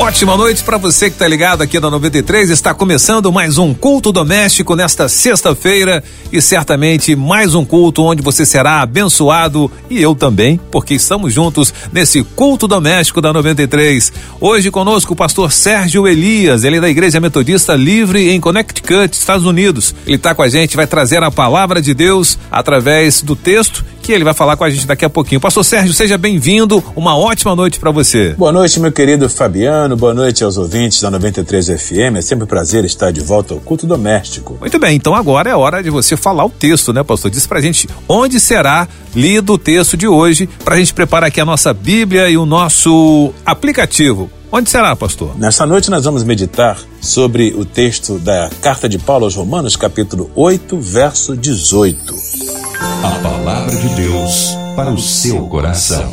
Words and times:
Ótima 0.00 0.36
noite 0.36 0.62
para 0.62 0.78
você 0.78 1.10
que 1.10 1.16
está 1.16 1.26
ligado 1.26 1.60
aqui 1.60 1.80
na 1.80 1.90
93. 1.90 2.50
Está 2.50 2.72
começando 2.72 3.32
mais 3.32 3.58
um 3.58 3.74
culto 3.74 4.12
doméstico 4.12 4.76
nesta 4.76 5.08
sexta-feira 5.08 6.04
e 6.32 6.40
certamente 6.40 7.16
mais 7.16 7.52
um 7.52 7.64
culto 7.64 8.04
onde 8.04 8.22
você 8.22 8.46
será 8.46 8.80
abençoado 8.80 9.68
e 9.90 10.00
eu 10.00 10.14
também, 10.14 10.58
porque 10.70 10.94
estamos 10.94 11.34
juntos 11.34 11.74
nesse 11.92 12.22
culto 12.22 12.68
doméstico 12.68 13.20
da 13.20 13.32
93. 13.32 14.12
Hoje 14.40 14.70
conosco 14.70 15.14
o 15.14 15.16
pastor 15.16 15.50
Sérgio 15.50 16.06
Elias, 16.06 16.62
ele 16.62 16.76
é 16.76 16.80
da 16.80 16.88
Igreja 16.88 17.18
Metodista 17.18 17.74
Livre 17.74 18.30
em 18.30 18.40
Connecticut, 18.40 19.12
Estados 19.12 19.44
Unidos. 19.44 19.96
Ele 20.06 20.14
está 20.14 20.32
com 20.32 20.42
a 20.42 20.48
gente, 20.48 20.76
vai 20.76 20.86
trazer 20.86 21.24
a 21.24 21.30
palavra 21.30 21.82
de 21.82 21.92
Deus 21.92 22.38
através 22.52 23.20
do 23.20 23.34
texto 23.34 23.84
que 24.08 24.12
ele 24.14 24.24
vai 24.24 24.32
falar 24.32 24.56
com 24.56 24.64
a 24.64 24.70
gente 24.70 24.86
daqui 24.86 25.04
a 25.04 25.10
pouquinho. 25.10 25.38
Pastor 25.38 25.62
Sérgio, 25.62 25.92
seja 25.92 26.16
bem-vindo. 26.16 26.82
Uma 26.96 27.14
ótima 27.14 27.54
noite 27.54 27.78
para 27.78 27.90
você. 27.90 28.30
Boa 28.38 28.50
noite, 28.50 28.80
meu 28.80 28.90
querido 28.90 29.28
Fabiano. 29.28 29.98
Boa 29.98 30.14
noite 30.14 30.42
aos 30.42 30.56
ouvintes 30.56 31.02
da 31.02 31.10
93 31.10 31.66
FM. 31.66 32.16
É 32.16 32.22
sempre 32.22 32.44
um 32.44 32.46
prazer 32.46 32.86
estar 32.86 33.12
de 33.12 33.20
volta 33.20 33.52
ao 33.52 33.60
culto 33.60 33.86
doméstico. 33.86 34.56
Muito 34.58 34.78
bem, 34.78 34.96
então 34.96 35.14
agora 35.14 35.50
é 35.50 35.54
hora 35.54 35.82
de 35.82 35.90
você 35.90 36.16
falar 36.16 36.46
o 36.46 36.48
texto, 36.48 36.90
né, 36.90 37.02
pastor? 37.02 37.30
Diz 37.30 37.46
pra 37.46 37.60
gente 37.60 37.86
onde 38.08 38.40
será 38.40 38.88
lido 39.14 39.52
o 39.52 39.58
texto 39.58 39.94
de 39.94 40.08
hoje, 40.08 40.48
pra 40.64 40.78
gente 40.78 40.94
preparar 40.94 41.28
aqui 41.28 41.42
a 41.42 41.44
nossa 41.44 41.74
Bíblia 41.74 42.30
e 42.30 42.38
o 42.38 42.46
nosso 42.46 43.30
aplicativo. 43.44 44.30
Onde 44.50 44.70
será, 44.70 44.96
pastor? 44.96 45.38
Nessa 45.38 45.66
noite 45.66 45.90
nós 45.90 46.06
vamos 46.06 46.24
meditar 46.24 46.78
sobre 46.98 47.52
o 47.54 47.66
texto 47.66 48.18
da 48.18 48.48
Carta 48.62 48.88
de 48.88 48.98
Paulo 48.98 49.26
aos 49.26 49.34
Romanos, 49.34 49.76
capítulo 49.76 50.30
8, 50.34 50.78
verso 50.80 51.36
18. 51.36 52.87
A 53.02 53.10
palavra 53.22 53.76
de 53.76 53.88
Deus 53.94 54.56
para 54.74 54.90
o 54.90 54.98
seu 54.98 55.46
coração. 55.46 56.12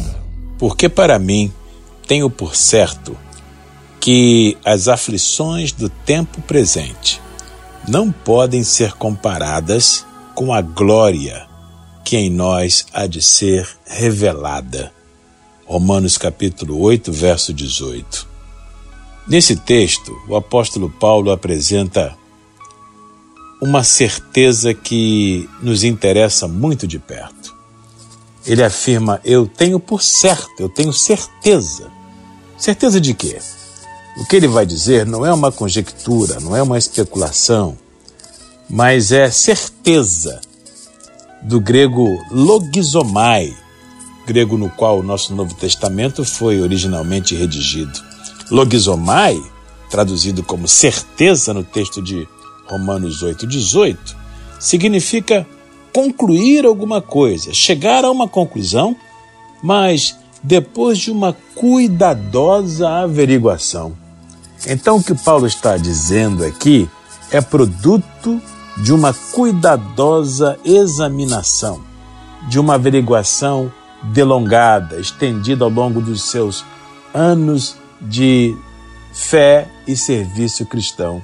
Porque 0.59 0.87
para 0.87 1.17
mim 1.17 1.51
tenho 2.07 2.29
por 2.29 2.55
certo 2.55 3.17
que 3.99 4.55
as 4.63 4.87
aflições 4.87 5.71
do 5.71 5.89
tempo 5.89 6.41
presente 6.43 7.19
não 7.87 8.11
podem 8.11 8.63
ser 8.63 8.93
comparadas 8.93 10.05
com 10.35 10.53
a 10.53 10.61
glória 10.61 11.47
que 12.03 12.17
em 12.17 12.29
nós 12.29 12.85
há 12.93 13.07
de 13.07 13.21
ser 13.21 13.67
revelada. 13.85 14.91
Romanos 15.65 16.19
capítulo 16.19 16.79
8, 16.79 17.11
verso 17.11 17.51
18. 17.51 18.27
Nesse 19.27 19.55
texto, 19.55 20.15
o 20.27 20.35
apóstolo 20.35 20.87
Paulo 20.87 21.31
apresenta 21.31 22.15
uma 23.65 23.83
certeza 23.83 24.73
que 24.73 25.49
nos 25.61 25.83
interessa 25.83 26.47
muito 26.47 26.87
de 26.87 26.99
perto. 26.99 27.53
Ele 28.45 28.63
afirma: 28.63 29.19
Eu 29.25 29.47
tenho 29.47 29.79
por 29.79 30.01
certo, 30.03 30.59
eu 30.59 30.69
tenho 30.69 30.93
certeza. 30.93 31.91
Certeza 32.57 33.01
de 33.01 33.13
quê? 33.13 33.39
O 34.17 34.25
que 34.25 34.35
ele 34.35 34.47
vai 34.47 34.65
dizer 34.65 35.05
não 35.05 35.25
é 35.25 35.33
uma 35.33 35.51
conjectura, 35.51 36.39
não 36.39 36.55
é 36.55 36.61
uma 36.61 36.77
especulação, 36.77 37.77
mas 38.69 39.11
é 39.11 39.29
certeza 39.29 40.39
do 41.41 41.59
grego 41.59 42.23
logizomai, 42.31 43.53
grego 44.25 44.57
no 44.57 44.69
qual 44.69 44.99
o 44.99 45.03
nosso 45.03 45.35
Novo 45.35 45.53
Testamento 45.55 46.23
foi 46.23 46.61
originalmente 46.61 47.35
redigido. 47.35 47.99
Logizomai, 48.49 49.41
traduzido 49.89 50.43
como 50.43 50.67
certeza 50.67 51.53
no 51.53 51.63
texto 51.63 52.01
de 52.01 52.27
Romanos 52.67 53.23
8,18, 53.23 53.97
significa 54.59 55.45
concluir 55.93 56.65
alguma 56.65 57.01
coisa, 57.01 57.53
chegar 57.53 58.03
a 58.03 58.11
uma 58.11 58.27
conclusão, 58.27 58.95
mas 59.63 60.15
depois 60.43 60.97
de 60.97 61.11
uma 61.11 61.35
cuidadosa 61.55 62.89
averiguação. 62.89 63.95
Então, 64.67 64.97
o 64.97 65.03
que 65.03 65.15
Paulo 65.15 65.47
está 65.47 65.77
dizendo 65.77 66.43
aqui 66.43 66.89
é 67.31 67.39
produto 67.39 68.41
de 68.77 68.91
uma 68.91 69.13
cuidadosa 69.13 70.59
examinação, 70.65 71.81
de 72.49 72.59
uma 72.59 72.75
averiguação 72.75 73.71
delongada, 74.03 74.99
estendida 74.99 75.63
ao 75.63 75.69
longo 75.71 76.01
dos 76.01 76.23
seus 76.29 76.65
anos 77.13 77.77
de 78.01 78.55
fé 79.13 79.67
e 79.87 79.95
serviço 79.95 80.65
cristão 80.65 81.23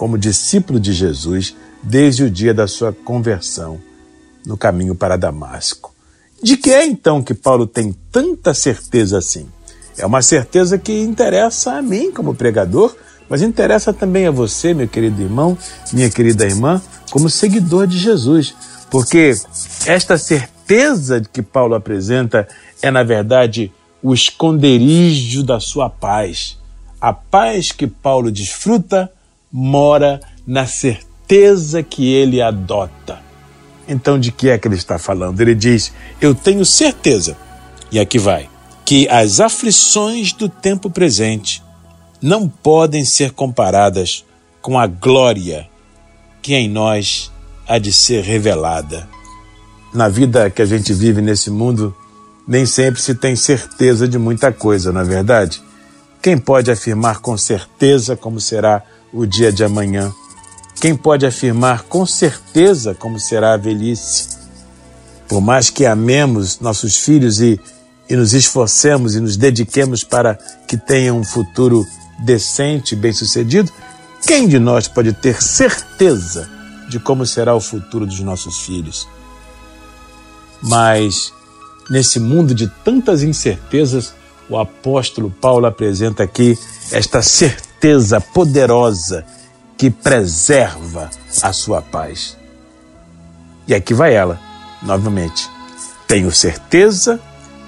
como 0.00 0.16
discípulo 0.16 0.80
de 0.80 0.94
Jesus 0.94 1.54
desde 1.82 2.24
o 2.24 2.30
dia 2.30 2.54
da 2.54 2.66
sua 2.66 2.90
conversão 2.90 3.78
no 4.46 4.56
caminho 4.56 4.94
para 4.94 5.18
Damasco. 5.18 5.94
De 6.42 6.56
que 6.56 6.70
é 6.70 6.86
então 6.86 7.22
que 7.22 7.34
Paulo 7.34 7.66
tem 7.66 7.94
tanta 8.10 8.54
certeza 8.54 9.18
assim? 9.18 9.46
É 9.98 10.06
uma 10.06 10.22
certeza 10.22 10.78
que 10.78 10.98
interessa 11.02 11.74
a 11.74 11.82
mim 11.82 12.10
como 12.10 12.34
pregador, 12.34 12.96
mas 13.28 13.42
interessa 13.42 13.92
também 13.92 14.26
a 14.26 14.30
você, 14.30 14.72
meu 14.72 14.88
querido 14.88 15.20
irmão, 15.20 15.58
minha 15.92 16.08
querida 16.08 16.46
irmã, 16.46 16.80
como 17.10 17.28
seguidor 17.28 17.86
de 17.86 17.98
Jesus. 17.98 18.54
Porque 18.90 19.34
esta 19.84 20.16
certeza 20.16 21.20
que 21.20 21.42
Paulo 21.42 21.74
apresenta 21.74 22.48
é, 22.80 22.90
na 22.90 23.02
verdade, 23.02 23.70
o 24.02 24.14
esconderijo 24.14 25.42
da 25.42 25.60
sua 25.60 25.90
paz. 25.90 26.56
A 26.98 27.12
paz 27.12 27.70
que 27.70 27.86
Paulo 27.86 28.32
desfruta 28.32 29.12
mora 29.52 30.20
na 30.46 30.66
certeza 30.66 31.82
que 31.82 32.12
ele 32.12 32.40
adota. 32.40 33.20
Então, 33.88 34.18
de 34.18 34.30
que 34.30 34.48
é 34.48 34.58
que 34.58 34.68
ele 34.68 34.76
está 34.76 34.98
falando? 34.98 35.40
Ele 35.40 35.54
diz: 35.54 35.92
Eu 36.20 36.34
tenho 36.34 36.64
certeza, 36.64 37.36
e 37.90 37.98
aqui 37.98 38.18
vai, 38.18 38.48
que 38.84 39.08
as 39.08 39.40
aflições 39.40 40.32
do 40.32 40.48
tempo 40.48 40.90
presente 40.90 41.62
não 42.22 42.48
podem 42.48 43.04
ser 43.04 43.32
comparadas 43.32 44.24
com 44.60 44.78
a 44.78 44.86
glória 44.86 45.68
que 46.42 46.54
em 46.54 46.68
nós 46.68 47.32
há 47.66 47.78
de 47.78 47.92
ser 47.92 48.22
revelada. 48.22 49.08
Na 49.92 50.08
vida 50.08 50.50
que 50.50 50.62
a 50.62 50.66
gente 50.66 50.92
vive 50.92 51.20
nesse 51.20 51.50
mundo, 51.50 51.94
nem 52.46 52.66
sempre 52.66 53.00
se 53.00 53.14
tem 53.14 53.34
certeza 53.34 54.06
de 54.06 54.18
muita 54.18 54.52
coisa, 54.52 54.92
na 54.92 55.00
é 55.00 55.04
verdade? 55.04 55.62
Quem 56.22 56.36
pode 56.36 56.70
afirmar 56.70 57.20
com 57.20 57.36
certeza 57.36 58.16
como 58.16 58.40
será 58.40 58.82
o 59.12 59.26
dia 59.26 59.52
de 59.52 59.64
amanhã. 59.64 60.12
Quem 60.80 60.96
pode 60.96 61.26
afirmar 61.26 61.82
com 61.82 62.06
certeza 62.06 62.94
como 62.94 63.18
será 63.18 63.54
a 63.54 63.56
velhice? 63.56 64.28
Por 65.28 65.40
mais 65.40 65.70
que 65.70 65.84
amemos 65.84 66.58
nossos 66.58 66.96
filhos 66.96 67.40
e, 67.40 67.60
e 68.08 68.16
nos 68.16 68.32
esforcemos 68.32 69.14
e 69.14 69.20
nos 69.20 69.36
dediquemos 69.36 70.02
para 70.02 70.38
que 70.66 70.76
tenham 70.76 71.18
um 71.18 71.24
futuro 71.24 71.86
decente 72.18 72.94
e 72.94 72.98
bem-sucedido, 72.98 73.70
quem 74.26 74.48
de 74.48 74.58
nós 74.58 74.88
pode 74.88 75.12
ter 75.12 75.42
certeza 75.42 76.48
de 76.88 76.98
como 76.98 77.26
será 77.26 77.54
o 77.54 77.60
futuro 77.60 78.06
dos 78.06 78.20
nossos 78.20 78.60
filhos? 78.60 79.06
Mas, 80.62 81.32
nesse 81.88 82.18
mundo 82.18 82.54
de 82.54 82.68
tantas 82.84 83.22
incertezas, 83.22 84.14
o 84.48 84.58
apóstolo 84.58 85.30
Paulo 85.30 85.66
apresenta 85.66 86.22
aqui 86.22 86.58
esta 86.90 87.22
certeza 87.22 87.69
certeza 87.80 88.20
poderosa 88.20 89.24
que 89.78 89.90
preserva 89.90 91.08
a 91.42 91.50
sua 91.50 91.80
paz. 91.80 92.36
E 93.66 93.74
aqui 93.74 93.94
vai 93.94 94.14
ela, 94.14 94.38
novamente. 94.82 95.48
Tenho 96.06 96.30
certeza 96.30 97.18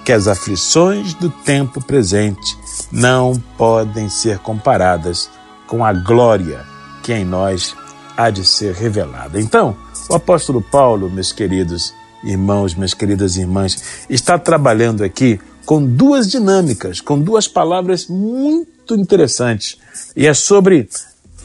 que 0.05 0.13
as 0.13 0.27
aflições 0.29 1.15
do 1.15 1.31
tempo 1.31 1.83
presente 1.83 2.59
não 2.91 3.33
podem 3.57 4.11
ser 4.11 4.39
comparadas 4.41 5.31
com 5.67 5.83
a 5.83 5.95
glória 5.95 6.67
que 7.03 7.15
em 7.15 7.25
nós 7.25 7.75
há 8.15 8.29
de 8.29 8.45
ser 8.45 8.75
revelada. 8.75 9.41
Então, 9.41 9.75
o 10.11 10.15
apóstolo 10.15 10.61
Paulo, 10.61 11.09
meus 11.09 11.33
queridos 11.33 11.95
irmãos, 12.23 12.75
minhas 12.75 12.93
queridas 12.93 13.37
irmãs, 13.39 14.05
está 14.11 14.39
trabalhando 14.39 15.03
aqui 15.03 15.41
com 15.65 15.83
duas 15.83 16.29
dinâmicas, 16.29 17.01
com 17.01 17.19
duas 17.19 17.49
palavras 17.49 18.07
muito 18.09 18.72
interessantes. 18.91 19.77
E 20.17 20.27
é 20.27 20.35
sobre 20.35 20.89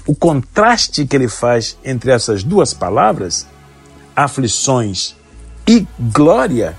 o 0.05 0.15
contraste 0.15 1.05
que 1.05 1.15
ele 1.15 1.27
faz 1.27 1.77
entre 1.83 2.11
essas 2.11 2.43
duas 2.43 2.73
palavras, 2.73 3.45
aflições 4.15 5.15
e 5.67 5.85
glória, 5.99 6.77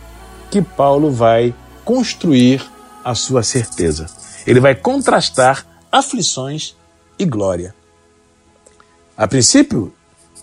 que 0.50 0.62
Paulo 0.62 1.10
vai 1.10 1.54
construir 1.84 2.64
a 3.04 3.14
sua 3.14 3.42
certeza. 3.42 4.06
Ele 4.46 4.60
vai 4.60 4.74
contrastar 4.74 5.66
aflições 5.92 6.74
e 7.18 7.24
glória. 7.24 7.74
A 9.16 9.26
princípio, 9.26 9.92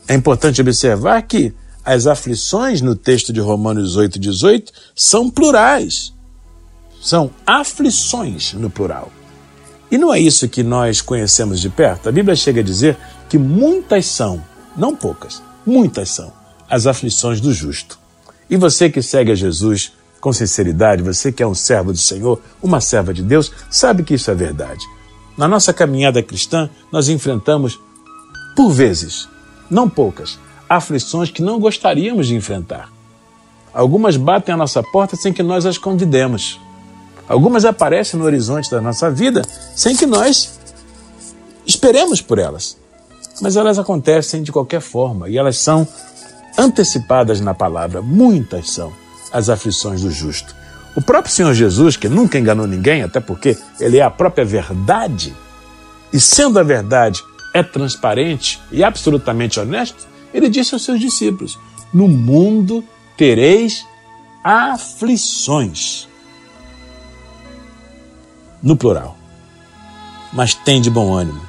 é 0.08 0.14
importante 0.14 0.62
observar 0.62 1.22
que 1.24 1.54
as 1.84 2.08
aflições 2.08 2.82
no 2.82 2.96
texto 2.96 3.32
de 3.32 3.40
Romanos 3.40 3.98
8,18 3.98 4.72
são 4.96 5.30
plurais. 5.30 6.14
São 7.02 7.32
aflições 7.46 8.54
no 8.54 8.70
plural. 8.70 9.12
E 9.96 9.98
não 9.98 10.14
é 10.14 10.20
isso 10.20 10.50
que 10.50 10.62
nós 10.62 11.00
conhecemos 11.00 11.62
de 11.62 11.70
perto. 11.70 12.10
A 12.10 12.12
Bíblia 12.12 12.36
chega 12.36 12.60
a 12.60 12.64
dizer 12.64 12.98
que 13.30 13.38
muitas 13.38 14.06
são, 14.08 14.44
não 14.76 14.94
poucas, 14.94 15.42
muitas 15.66 16.10
são 16.10 16.34
as 16.70 16.86
aflições 16.86 17.40
do 17.40 17.54
justo. 17.54 17.98
E 18.50 18.58
você 18.58 18.90
que 18.90 19.02
segue 19.02 19.32
a 19.32 19.36
Jesus 19.36 19.94
com 20.20 20.34
sinceridade, 20.34 21.02
você 21.02 21.32
que 21.32 21.42
é 21.42 21.48
um 21.48 21.56
servo 21.56 21.94
do 21.94 21.98
Senhor, 21.98 22.42
uma 22.62 22.82
serva 22.82 23.14
de 23.14 23.24
Deus, 23.24 23.54
sabe 23.70 24.04
que 24.04 24.16
isso 24.16 24.30
é 24.30 24.36
verdade. 24.36 24.86
Na 25.38 25.48
nossa 25.48 25.72
caminhada 25.72 26.22
cristã, 26.22 26.70
nós 26.92 27.08
enfrentamos, 27.08 27.80
por 28.54 28.72
vezes, 28.72 29.30
não 29.72 29.90
poucas, 29.90 30.38
aflições 30.68 31.32
que 31.32 31.42
não 31.42 31.58
gostaríamos 31.58 32.28
de 32.28 32.36
enfrentar. 32.36 32.92
Algumas 33.74 34.18
batem 34.18 34.54
à 34.54 34.58
nossa 34.58 34.84
porta 34.84 35.16
sem 35.16 35.32
que 35.32 35.42
nós 35.42 35.66
as 35.66 35.78
convidemos. 35.78 36.60
Algumas 37.28 37.66
aparecem 37.66 38.20
no 38.20 38.26
horizonte 38.26 38.70
da 38.70 38.80
nossa 38.80 39.10
vida 39.10 39.42
sem 39.76 39.96
que 39.96 40.06
nós 40.06 40.60
esperemos 41.66 42.22
por 42.22 42.38
elas. 42.38 42.78
Mas 43.42 43.56
elas 43.56 43.78
acontecem 43.80 44.44
de 44.44 44.52
qualquer 44.52 44.82
forma 44.82 45.28
e 45.28 45.38
elas 45.38 45.58
são 45.58 45.88
antecipadas 46.58 47.42
na 47.42 47.54
palavra. 47.54 48.02
Muitas 48.02 48.72
são 48.72 48.94
as 49.32 49.50
aflições 49.50 50.02
do 50.02 50.12
justo. 50.12 50.56
O 50.96 51.02
próprio 51.02 51.34
Senhor 51.34 51.54
Jesus, 51.54 51.98
que 51.98 52.08
nunca 52.08 52.40
enganou 52.40 52.66
ninguém, 52.66 53.04
até 53.04 53.20
porque 53.20 53.58
ele 53.80 53.98
é 53.98 54.02
a 54.02 54.10
própria 54.10 54.46
verdade, 54.46 55.36
e 56.14 56.20
sendo 56.20 56.58
a 56.58 56.64
verdade 56.64 57.22
é 57.54 57.62
transparente 57.62 58.62
e 58.72 58.82
absolutamente 58.84 59.60
honesto, 59.60 60.08
ele 60.34 60.48
disse 60.48 60.74
aos 60.74 60.86
seus 60.86 61.00
discípulos: 61.00 61.60
No 61.94 62.08
mundo 62.08 62.82
tereis 63.18 63.86
aflições. 64.42 66.08
No 68.66 68.76
plural. 68.76 69.16
Mas 70.34 70.56
tem 70.56 70.82
de 70.82 70.90
bom 70.90 71.14
ânimo. 71.14 71.42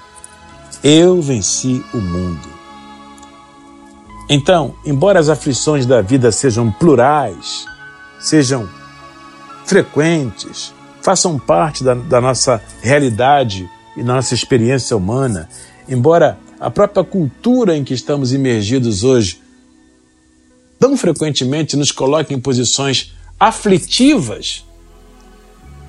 Eu 0.84 1.22
venci 1.22 1.82
o 1.94 1.96
mundo. 1.96 2.48
Então, 4.28 4.74
embora 4.84 5.18
as 5.18 5.30
aflições 5.30 5.86
da 5.86 6.02
vida 6.02 6.30
sejam 6.30 6.70
plurais, 6.70 7.64
sejam 8.20 8.68
frequentes, 9.64 10.74
façam 11.00 11.38
parte 11.38 11.82
da, 11.82 11.94
da 11.94 12.20
nossa 12.20 12.62
realidade 12.82 13.66
e 13.96 14.02
da 14.02 14.16
nossa 14.16 14.34
experiência 14.34 14.94
humana, 14.94 15.48
embora 15.88 16.38
a 16.60 16.70
própria 16.70 17.02
cultura 17.02 17.74
em 17.74 17.82
que 17.82 17.94
estamos 17.94 18.34
imergidos 18.34 19.04
hoje 19.04 19.40
tão 20.78 20.98
frequentemente 20.98 21.76
nos 21.76 21.90
coloque 21.90 22.34
em 22.34 22.40
posições 22.40 23.14
aflitivas, 23.40 24.65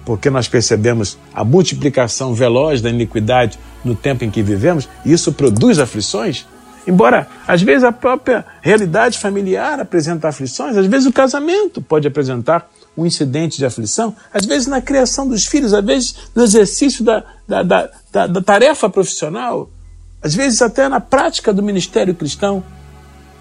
porque 0.08 0.30
nós 0.30 0.48
percebemos 0.48 1.18
a 1.34 1.44
multiplicação 1.44 2.34
veloz 2.34 2.80
da 2.80 2.90
iniquidade 2.90 3.60
no 3.84 3.94
tempo 3.94 4.24
em 4.24 4.32
que 4.32 4.42
vivemos, 4.42 4.88
e 5.04 5.12
isso 5.12 5.34
produz 5.34 5.80
aflições. 5.80 6.46
Embora, 6.88 7.28
às 7.46 7.62
vezes, 7.62 7.84
a 7.84 7.92
própria 7.92 8.46
realidade 8.62 9.20
familiar 9.20 9.82
apresenta 9.82 10.30
aflições, 10.30 10.78
às 10.78 10.86
vezes 10.86 11.08
o 11.08 11.12
casamento 11.12 11.82
pode 11.82 12.08
apresentar 12.08 12.72
um 12.96 13.06
incidente 13.06 13.58
de 13.58 13.66
aflição, 13.66 14.16
às 14.34 14.46
vezes 14.46 14.66
na 14.66 14.80
criação 14.80 15.28
dos 15.28 15.46
filhos, 15.46 15.74
às 15.74 15.84
vezes 15.84 16.16
no 16.34 16.42
exercício 16.42 17.04
da, 17.04 17.26
da, 17.46 17.62
da, 17.62 17.90
da, 18.10 18.28
da 18.28 18.42
tarefa 18.42 18.90
profissional, 18.90 19.70
às 20.22 20.34
vezes 20.34 20.62
até 20.62 20.88
na 20.88 21.02
prática 21.02 21.54
do 21.54 21.62
ministério 21.62 22.16
cristão, 22.16 22.64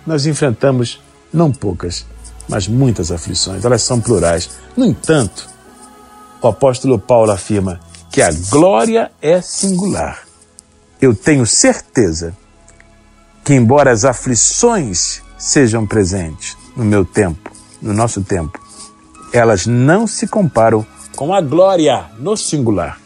nós 0.04 0.26
enfrentamos 0.26 1.00
não 1.32 1.52
poucas, 1.52 2.04
mas 2.48 2.66
muitas 2.66 3.12
aflições. 3.12 3.64
Elas 3.64 3.82
são 3.82 4.00
plurais. 4.00 4.50
No 4.76 4.84
entanto, 4.84 5.54
o 6.40 6.48
apóstolo 6.48 6.98
Paulo 6.98 7.32
afirma 7.32 7.80
que 8.10 8.22
a 8.22 8.30
glória 8.50 9.10
é 9.20 9.40
singular. 9.40 10.20
Eu 11.00 11.14
tenho 11.14 11.46
certeza 11.46 12.36
que, 13.44 13.54
embora 13.54 13.92
as 13.92 14.04
aflições 14.04 15.22
sejam 15.38 15.86
presentes 15.86 16.56
no 16.76 16.84
meu 16.84 17.04
tempo, 17.04 17.50
no 17.80 17.92
nosso 17.92 18.22
tempo, 18.22 18.58
elas 19.32 19.66
não 19.66 20.06
se 20.06 20.26
comparam 20.26 20.86
com 21.14 21.34
a 21.34 21.40
glória 21.40 22.06
no 22.18 22.36
singular. 22.36 22.98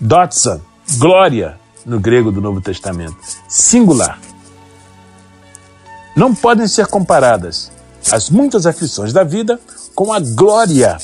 Dotson, 0.00 0.60
glória 0.96 1.58
no 1.84 2.00
grego 2.00 2.32
do 2.32 2.40
Novo 2.40 2.60
Testamento, 2.60 3.16
singular. 3.48 4.18
Não 6.16 6.34
podem 6.34 6.66
ser 6.66 6.86
comparadas 6.86 7.70
as 8.10 8.30
muitas 8.30 8.66
aflições 8.66 9.12
da 9.12 9.22
vida 9.22 9.60
com 9.94 10.12
a 10.12 10.18
glória 10.18 10.96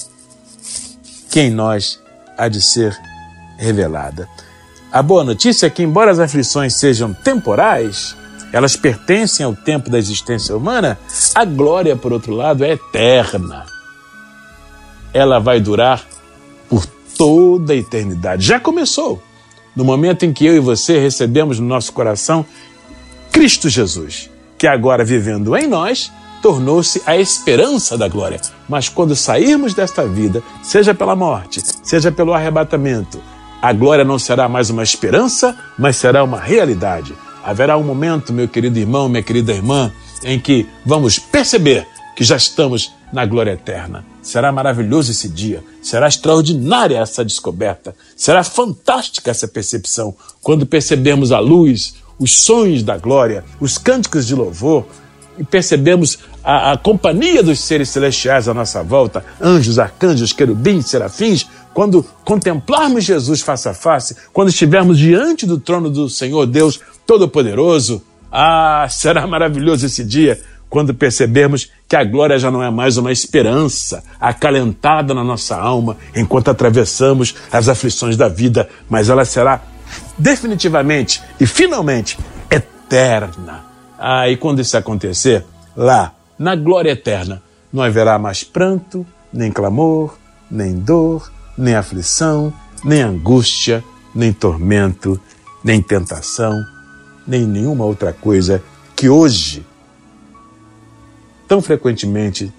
que 1.36 1.40
em 1.42 1.50
nós 1.50 2.00
há 2.38 2.48
de 2.48 2.62
ser 2.62 2.98
revelada. 3.58 4.26
A 4.90 5.02
boa 5.02 5.22
notícia 5.22 5.66
é 5.66 5.70
que, 5.70 5.82
embora 5.82 6.10
as 6.10 6.18
aflições 6.18 6.76
sejam 6.76 7.12
temporais, 7.12 8.16
elas 8.50 8.74
pertencem 8.74 9.44
ao 9.44 9.54
tempo 9.54 9.90
da 9.90 9.98
existência 9.98 10.56
humana, 10.56 10.98
a 11.34 11.44
glória, 11.44 11.94
por 11.94 12.10
outro 12.10 12.32
lado, 12.32 12.64
é 12.64 12.70
eterna. 12.70 13.66
Ela 15.12 15.38
vai 15.38 15.60
durar 15.60 16.06
por 16.70 16.86
toda 17.18 17.74
a 17.74 17.76
eternidade. 17.76 18.46
Já 18.46 18.58
começou 18.58 19.22
no 19.76 19.84
momento 19.84 20.24
em 20.24 20.32
que 20.32 20.46
eu 20.46 20.56
e 20.56 20.58
você 20.58 20.98
recebemos 20.98 21.60
no 21.60 21.66
nosso 21.66 21.92
coração 21.92 22.46
Cristo 23.30 23.68
Jesus, 23.68 24.30
que 24.56 24.66
agora 24.66 25.04
vivendo 25.04 25.54
em 25.54 25.66
nós, 25.66 26.10
tornou-se 26.46 27.02
a 27.04 27.16
esperança 27.16 27.98
da 27.98 28.06
glória. 28.06 28.40
Mas 28.69 28.88
quando 28.88 29.16
sairmos 29.16 29.75
desta 29.75 30.06
vida, 30.06 30.40
seja 30.62 30.94
pela 30.94 31.16
morte, 31.16 31.60
seja 31.82 32.12
pelo 32.12 32.32
arrebatamento, 32.32 33.20
a 33.60 33.72
glória 33.72 34.04
não 34.04 34.16
será 34.16 34.48
mais 34.48 34.70
uma 34.70 34.84
esperança, 34.84 35.58
mas 35.76 35.96
será 35.96 36.22
uma 36.22 36.38
realidade. 36.38 37.12
Haverá 37.43 37.76
um 37.76 37.82
momento, 37.82 38.32
meu 38.32 38.46
querido 38.46 38.78
irmão, 38.78 39.08
minha 39.08 39.25
querida 39.25 39.52
irmã, 39.52 39.93
em 40.22 40.38
que 40.38 40.69
vamos 40.84 41.19
perceber 41.19 41.84
que 42.14 42.22
já 42.22 42.37
estamos 42.37 42.92
na 43.12 43.26
glória 43.26 43.50
eterna. 43.50 44.06
Será 44.22 44.52
maravilhoso 44.52 45.10
esse 45.10 45.28
dia, 45.28 45.64
será 45.82 46.06
extraordinária 46.06 46.99
essa 46.99 47.25
descoberta, 47.25 47.92
será 48.14 48.44
fantástica 48.44 49.32
essa 49.32 49.49
percepção 49.49 50.14
quando 50.40 50.64
percebemos 50.64 51.32
a 51.32 51.40
luz, 51.40 51.96
os 52.20 52.38
sonhos 52.38 52.84
da 52.84 52.96
glória, 52.96 53.44
os 53.58 53.78
cânticos 53.78 54.28
de 54.28 54.37
louvor 54.37 54.87
e 55.38 55.44
percebemos 55.44 56.19
a, 56.46 56.72
a 56.72 56.76
companhia 56.78 57.43
dos 57.43 57.58
seres 57.58 57.88
celestiais 57.88 58.48
à 58.48 58.54
nossa 58.54 58.81
volta, 58.81 59.25
anjos, 59.43 59.81
arcanjos, 59.81 60.32
querubins, 60.32 60.87
serafins, 60.87 61.48
quando 61.75 62.04
contemplarmos 62.25 63.04
Jesus 63.04 63.40
face 63.40 63.69
a 63.69 63.75
face, 63.75 64.16
quando 64.32 64.50
estivermos 64.50 64.96
diante 64.96 65.44
do 65.44 65.58
trono 65.58 65.90
do 65.90 66.08
Senhor 66.08 66.46
Deus 66.46 66.81
Todo-Poderoso, 67.04 68.00
ah, 68.31 68.87
será 68.88 69.26
maravilhoso 69.26 69.87
esse 69.87 70.04
dia 70.04 70.40
quando 70.70 70.94
percebermos 70.94 71.68
que 71.88 71.97
a 71.97 72.04
glória 72.04 72.38
já 72.38 72.50
não 72.50 72.62
é 72.62 72.70
mais 72.70 72.97
uma 72.97 73.11
esperança 73.11 74.04
acalentada 74.20 75.12
na 75.12 75.25
nossa 75.25 75.56
alma 75.56 75.97
enquanto 76.14 76.49
atravessamos 76.49 77.35
as 77.50 77.68
aflições 77.68 78.16
da 78.16 78.28
vida, 78.28 78.68
mas 78.88 79.09
ela 79.09 79.25
será 79.25 79.62
definitivamente 80.16 81.20
e 81.40 81.47
finalmente 81.47 82.16
eterna. 82.49 83.64
Ah, 83.99 84.28
e 84.28 84.37
quando 84.37 84.61
isso 84.61 84.76
acontecer, 84.76 85.44
lá, 85.76 86.15
na 86.38 86.55
glória 86.55 86.90
eterna, 86.90 87.43
não 87.73 87.83
haverá 87.83 88.19
mais 88.19 88.45
pranto, 88.45 89.07
nem 89.33 89.50
clamor, 89.50 90.16
nem 90.50 90.75
dor, 90.75 91.31
nem 91.57 91.75
aflição, 91.75 92.52
nem 92.85 93.02
angústia, 93.02 93.83
nem 94.14 94.33
tormento, 94.33 95.21
nem 95.62 95.83
tentação, 95.83 96.55
nem 97.26 97.45
nenhuma 97.45 97.85
outra 97.85 98.12
coisa 98.12 98.62
que 98.95 99.09
hoje, 99.09 99.66
tão 101.49 101.61
frequentemente, 101.61 102.52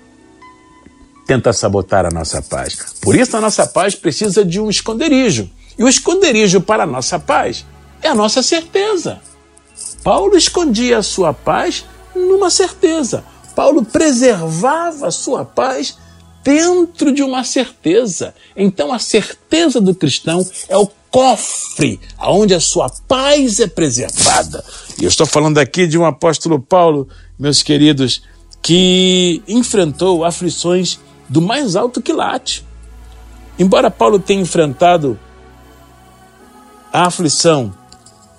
tenta 1.26 1.52
sabotar 1.52 2.06
a 2.06 2.10
nossa 2.10 2.42
paz. 2.42 2.96
Por 3.02 3.16
isso, 3.16 3.36
a 3.36 3.42
nossa 3.42 3.66
paz 3.66 3.96
precisa 3.96 4.46
de 4.46 4.60
um 4.60 4.70
esconderijo. 4.70 5.50
E 5.78 5.84
o 5.84 5.88
esconderijo 5.88 6.62
para 6.62 6.84
a 6.84 6.88
nossa 6.88 7.20
paz 7.20 7.66
é 8.02 8.08
a 8.08 8.16
nossa 8.16 8.42
certeza. 8.42 9.20
Paulo 10.04 10.38
escondia 10.38 11.00
a 11.00 11.04
sua 11.04 11.34
paz 11.34 11.86
numa 12.16 12.50
certeza. 12.50 13.24
Paulo 13.58 13.84
preservava 13.84 15.08
a 15.08 15.12
sua 15.12 15.44
paz 15.44 15.98
dentro 16.44 17.12
de 17.12 17.24
uma 17.24 17.44
certeza. 17.44 18.36
Então, 18.56 18.94
a 18.94 19.00
certeza 19.00 19.82
do 19.82 19.96
cristão 19.96 20.48
é 20.70 20.78
o 20.78 20.88
cofre 21.10 22.00
aonde 22.20 22.54
a 22.54 22.60
sua 22.60 22.88
paz 23.08 23.60
é 23.60 23.66
preservada. 23.66 24.64
E 25.00 25.06
eu 25.06 25.08
estou 25.08 25.26
falando 25.26 25.58
aqui 25.58 25.88
de 25.88 25.98
um 25.98 26.06
apóstolo 26.06 26.60
Paulo, 26.60 27.08
meus 27.40 27.64
queridos, 27.64 28.22
que 28.62 29.42
enfrentou 29.48 30.24
aflições 30.24 31.00
do 31.28 31.42
mais 31.42 31.76
alto 31.76 32.00
quilate. 32.00 32.64
Embora 33.58 33.90
Paulo 33.90 34.20
tenha 34.20 34.40
enfrentado 34.40 35.20
a 36.94 37.08
aflição 37.08 37.74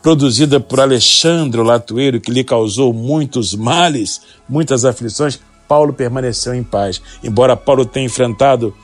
produzida 0.09 0.59
por 0.59 0.81
Alexandre 0.81 1.61
Latueiro, 1.61 2.19
que 2.19 2.31
lhe 2.31 2.43
causou 2.43 2.95
muitos 2.95 3.55
males, 3.55 4.23
muitas 4.49 4.87
aflições, 4.87 5.39
Paulo 5.69 5.93
permaneceu 5.93 6.55
em 6.55 6.63
paz. 6.63 6.99
Embora 7.23 7.55
Paulo 7.55 7.85
tenha 7.85 8.07
enfrentado 8.07 8.75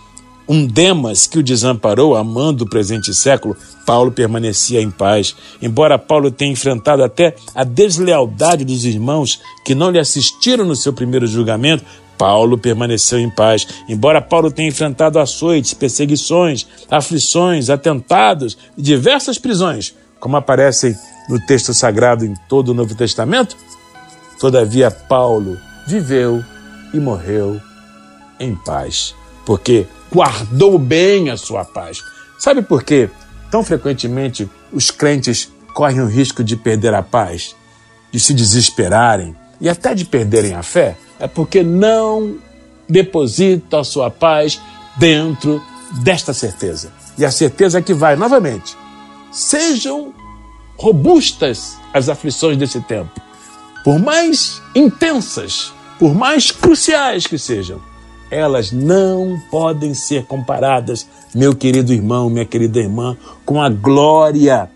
um 0.47 0.66
Demas 0.66 1.26
que 1.26 1.38
o 1.38 1.43
desamparou, 1.43 2.14
amando 2.14 2.64
o 2.64 2.69
presente 2.69 3.14
século, 3.14 3.57
Paulo 3.87 4.12
permanecia 4.12 4.83
em 4.83 4.90
paz. 4.90 5.35
Embora 5.62 5.99
Paulo 5.99 6.31
tenha 6.31 6.52
enfrentado 6.52 7.02
até 7.02 7.35
a 7.54 7.64
deslealdade 7.64 8.62
dos 8.62 8.85
irmãos 8.85 9.40
que 9.64 9.75
não 9.75 9.90
lhe 9.90 9.99
assistiram 9.99 10.66
no 10.66 10.76
seu 10.76 10.93
primeiro 10.93 11.26
julgamento, 11.26 11.87
Paulo 12.19 12.59
permaneceu 12.59 13.19
em 13.19 13.31
paz. 13.31 13.66
Embora 13.88 14.21
Paulo 14.21 14.50
tenha 14.50 14.69
enfrentado 14.69 15.19
açoites, 15.19 15.73
perseguições, 15.73 16.66
aflições, 16.90 17.71
atentados 17.71 18.59
e 18.76 18.83
diversas 18.83 19.38
prisões, 19.38 19.95
como 20.25 20.38
aparecem 20.38 20.97
no 21.28 21.38
texto 21.38 21.75
sagrado 21.75 22.25
em 22.25 22.33
todo 22.49 22.71
o 22.71 22.75
Novo 22.75 22.95
Testamento, 22.95 23.59
todavia 24.40 24.90
Paulo 24.90 25.61
viveu 25.87 26.43
e 26.95 26.99
morreu 26.99 27.61
em 28.40 28.54
paz, 28.57 29.14
porque 29.45 29.87
guardou 30.11 30.78
bem 30.78 31.28
a 31.28 31.37
sua 31.37 31.62
paz. 31.62 31.99
Sabe 32.38 32.62
por 32.62 32.83
quê? 32.83 33.11
Tão 33.50 33.62
frequentemente 33.62 34.49
os 34.73 34.90
crentes 34.90 35.52
correm 35.75 36.00
o 36.00 36.09
risco 36.09 36.43
de 36.43 36.57
perder 36.57 36.95
a 36.95 37.02
paz, 37.02 37.54
de 38.11 38.19
se 38.19 38.33
desesperarem 38.33 39.37
e 39.61 39.69
até 39.69 39.95
de 39.95 40.07
perderem 40.07 40.54
a 40.54 40.62
fé? 40.62 40.97
É 41.21 41.28
porque 41.28 41.62
não 41.62 42.38
depositam 42.88 43.81
a 43.81 43.85
sua 43.85 44.11
paz 44.11 44.59
dentro 44.97 45.62
desta 46.02 46.33
certeza. 46.33 46.90
E 47.19 47.26
a 47.26 47.31
certeza 47.31 47.81
é 47.81 47.83
que 47.83 47.93
vai, 47.93 48.16
novamente, 48.16 48.75
sejam 49.35 50.14
robustas 50.76 51.76
as 51.93 52.09
aflições 52.09 52.57
desse 52.57 52.81
tempo, 52.81 53.11
por 53.85 53.99
mais 53.99 54.62
intensas, 54.75 55.73
por 55.99 56.14
mais 56.14 56.50
cruciais 56.50 57.26
que 57.26 57.38
sejam 57.38 57.81
elas 58.35 58.73
não 58.73 59.41
podem 59.50 59.95
ser 59.95 60.26
comparadas, 60.26 61.07
meu 61.33 61.55
querido 61.55 61.93
irmão, 61.93 62.29
minha 62.29 62.45
querida 62.45 62.81
irmã, 62.81 63.17
com 63.45 63.62
a 63.62 63.69
glória 63.69 64.69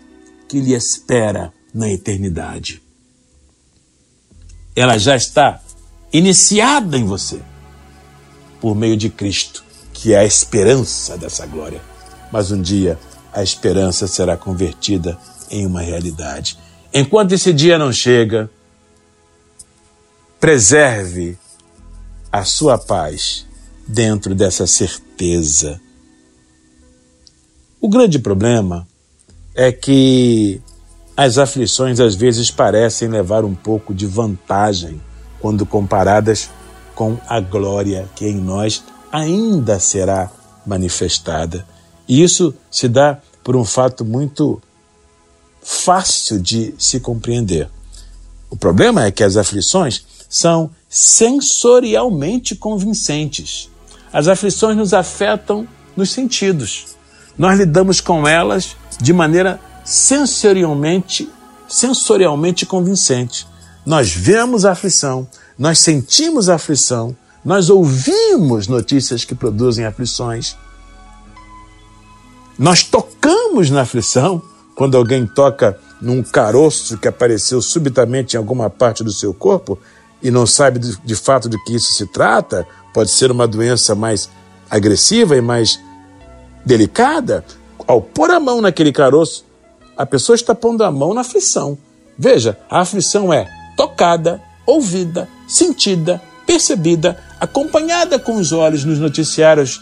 que 0.47 0.61
lhe 0.61 0.73
espera 0.73 1.51
na 1.73 1.89
eternidade. 1.89 2.81
Ela 4.73 4.97
já 4.97 5.15
está 5.15 5.59
iniciada 6.11 6.97
em 6.97 7.05
você 7.05 7.41
por 8.61 8.75
meio 8.75 8.95
de 8.95 9.09
Cristo, 9.09 9.63
que 9.93 10.13
é 10.13 10.19
a 10.19 10.25
esperança 10.25 11.17
dessa 11.17 11.45
glória. 11.45 11.81
Mas 12.31 12.51
um 12.51 12.61
dia 12.61 12.97
a 13.33 13.43
esperança 13.43 14.07
será 14.07 14.35
convertida 14.35 15.17
em 15.49 15.65
uma 15.65 15.81
realidade. 15.81 16.57
Enquanto 16.93 17.33
esse 17.33 17.53
dia 17.53 17.77
não 17.77 17.91
chega, 17.91 18.49
preserve 20.39 21.37
a 22.31 22.43
sua 22.43 22.77
paz 22.77 23.45
dentro 23.87 24.33
dessa 24.33 24.65
certeza. 24.65 25.79
O 27.81 27.89
grande 27.89 28.19
problema 28.19 28.87
é 29.55 29.71
que 29.71 30.61
as 31.15 31.37
aflições 31.37 31.99
às 31.99 32.15
vezes 32.15 32.49
parecem 32.49 33.09
levar 33.09 33.43
um 33.43 33.53
pouco 33.53 33.93
de 33.93 34.05
vantagem 34.05 35.01
quando 35.39 35.65
comparadas 35.65 36.49
com 36.95 37.17
a 37.27 37.39
glória 37.39 38.09
que 38.15 38.25
em 38.25 38.35
nós 38.35 38.83
ainda 39.11 39.79
será 39.79 40.31
manifestada. 40.65 41.65
E 42.09 42.23
isso 42.23 42.53
se 42.71 42.89
dá 42.89 43.19
por 43.43 43.55
um 43.55 43.63
fato 43.63 44.03
muito 44.03 44.59
fácil 45.61 46.39
de 46.41 46.73
se 46.79 46.99
compreender. 46.99 47.69
O 48.49 48.57
problema 48.57 49.05
é 49.05 49.11
que 49.11 49.23
as 49.23 49.37
aflições 49.37 50.03
são 50.27 50.71
sensorialmente 50.89 52.55
convincentes. 52.55 53.69
As 54.11 54.27
aflições 54.27 54.75
nos 54.75 54.91
afetam 54.91 55.67
nos 55.95 56.11
sentidos. 56.11 56.87
Nós 57.37 57.59
lidamos 57.59 58.01
com 58.01 58.27
elas 58.27 58.75
de 58.99 59.13
maneira 59.13 59.59
sensorialmente, 59.85 61.29
sensorialmente 61.67 62.65
convincente. 62.65 63.47
Nós 63.85 64.11
vemos 64.11 64.65
a 64.65 64.71
aflição, 64.71 65.27
nós 65.57 65.79
sentimos 65.79 66.49
a 66.49 66.55
aflição, 66.55 67.15
nós 67.45 67.69
ouvimos 67.69 68.67
notícias 68.67 69.23
que 69.23 69.35
produzem 69.35 69.85
aflições. 69.85 70.55
Nós 72.59 72.83
tocamos 72.83 73.69
na 73.69 73.81
aflição 73.81 74.41
quando 74.75 74.97
alguém 74.97 75.25
toca 75.25 75.79
num 76.01 76.21
caroço 76.21 76.97
que 76.97 77.07
apareceu 77.07 77.61
subitamente 77.61 78.35
em 78.35 78.37
alguma 78.37 78.69
parte 78.69 79.01
do 79.01 79.13
seu 79.13 79.33
corpo 79.33 79.79
e 80.21 80.29
não 80.29 80.45
sabe 80.45 80.77
de, 80.77 80.97
de 80.97 81.15
fato 81.15 81.47
de 81.47 81.57
que 81.63 81.73
isso 81.73 81.93
se 81.93 82.05
trata, 82.05 82.67
pode 82.93 83.11
ser 83.11 83.31
uma 83.31 83.47
doença 83.47 83.95
mais 83.95 84.29
agressiva 84.69 85.37
e 85.37 85.41
mais 85.41 85.79
delicada, 86.65 87.45
ao 87.87 88.01
pôr 88.01 88.29
a 88.29 88.39
mão 88.39 88.61
naquele 88.61 88.91
caroço, 88.91 89.45
a 89.97 90.05
pessoa 90.05 90.35
está 90.35 90.53
pondo 90.53 90.83
a 90.83 90.91
mão 90.91 91.13
na 91.13 91.21
aflição. 91.21 91.77
Veja, 92.17 92.57
a 92.69 92.81
aflição 92.81 93.33
é 93.33 93.47
tocada, 93.77 94.41
ouvida, 94.65 95.29
sentida, 95.47 96.21
percebida, 96.45 97.17
acompanhada 97.39 98.19
com 98.19 98.35
os 98.35 98.51
olhos 98.51 98.83
nos 98.83 98.99
noticiários 98.99 99.81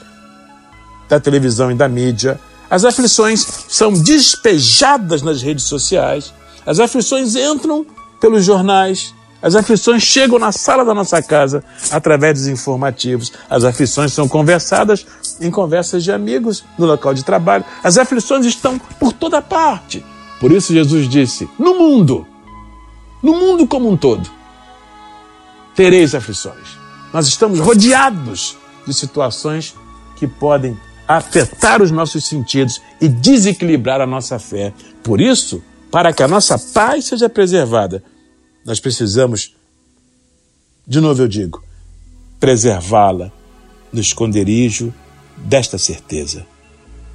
da 1.10 1.20
televisão 1.20 1.72
e 1.72 1.76
da 1.76 1.88
mídia. 1.88 2.40
As 2.70 2.84
aflições 2.84 3.46
são 3.70 3.94
despejadas 3.94 5.22
nas 5.22 5.42
redes 5.42 5.66
sociais. 5.66 6.34
As 6.66 6.80
aflições 6.80 7.36
entram 7.36 7.86
pelos 8.20 8.44
jornais, 8.44 9.14
as 9.42 9.56
aflições 9.56 10.02
chegam 10.02 10.40
na 10.40 10.52
sala 10.52 10.84
da 10.84 10.94
nossa 10.94 11.22
casa 11.22 11.64
através 11.92 12.40
dos 12.40 12.48
informativos. 12.48 13.32
As 13.50 13.64
aflições 13.64 14.12
são 14.12 14.28
conversadas 14.28 15.06
em 15.40 15.52
conversas 15.52 16.04
de 16.04 16.12
amigos 16.12 16.64
no 16.78 16.86
local 16.86 17.14
de 17.14 17.24
trabalho. 17.24 17.64
As 17.84 17.98
aflições 17.98 18.46
estão 18.46 18.80
por 19.00 19.14
toda 19.14 19.42
parte. 19.42 20.04
Por 20.40 20.52
isso 20.52 20.74
Jesus 20.74 21.08
disse: 21.08 21.48
no 21.58 21.76
mundo, 21.76 22.26
no 23.22 23.34
mundo 23.34 23.68
como 23.68 23.90
um 23.90 23.96
todo, 23.96 24.30
tereis 25.76 26.16
aflições. 26.16 26.78
Nós 27.14 27.28
estamos 27.28 27.60
rodeados 27.60 28.58
de 28.86 28.94
situações 28.94 29.76
que 30.16 30.28
podem 30.28 30.78
afetar 31.08 31.82
os 31.82 31.90
nossos 31.92 32.26
sentidos 32.26 32.82
e 33.00 33.08
desequilibrar 33.08 34.02
a 34.02 34.06
nossa 34.06 34.38
fé. 34.38 34.74
Por 35.04 35.22
isso, 35.22 35.64
para 35.90 36.12
que 36.12 36.22
a 36.22 36.28
nossa 36.28 36.60
paz 36.60 37.06
seja 37.06 37.30
preservada, 37.30 38.04
nós 38.66 38.80
precisamos, 38.80 39.56
de 40.86 41.00
novo 41.00 41.22
eu 41.22 41.28
digo, 41.28 41.64
preservá-la 42.40 43.32
no 43.92 44.02
esconderijo 44.02 44.94
desta 45.38 45.78
certeza. 45.78 46.46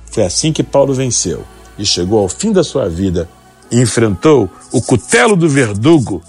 Foi 0.07 0.25
assim 0.25 0.53
que 0.53 0.63
Paulo 0.63 0.95
venceu 0.95 1.45
e 1.79 1.85
chegou 1.85 2.21
ao 2.21 2.29
fim 2.29 2.53
da 2.53 2.65
sua 2.65 2.89
vida 2.89 3.29
e 3.71 3.81
enfrentou 3.81 4.51
o 4.71 4.81
cutelo 4.81 5.37
do 5.37 5.49
verdugo 5.49 6.23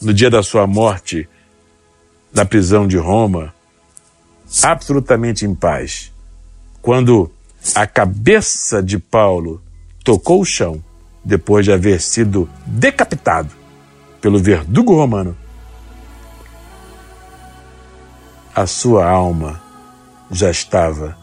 no 0.00 0.14
dia 0.14 0.30
da 0.30 0.42
sua 0.42 0.66
morte 0.66 1.28
na 2.32 2.44
prisão 2.44 2.86
de 2.86 2.96
Roma, 2.96 3.52
absolutamente 4.62 5.44
em 5.44 5.54
paz. 5.54 6.12
Quando 6.82 7.30
a 7.74 7.86
cabeça 7.86 8.82
de 8.82 8.98
Paulo 8.98 9.62
tocou 10.02 10.40
o 10.40 10.44
chão, 10.44 10.82
depois 11.24 11.64
de 11.64 11.72
haver 11.72 12.00
sido 12.00 12.48
decapitado, 12.66 13.54
pelo 14.20 14.38
verdugo 14.38 14.94
romano, 14.94 15.36
a 18.54 18.66
sua 18.66 19.08
alma 19.08 19.60
já 20.30 20.50
estava 20.50 21.16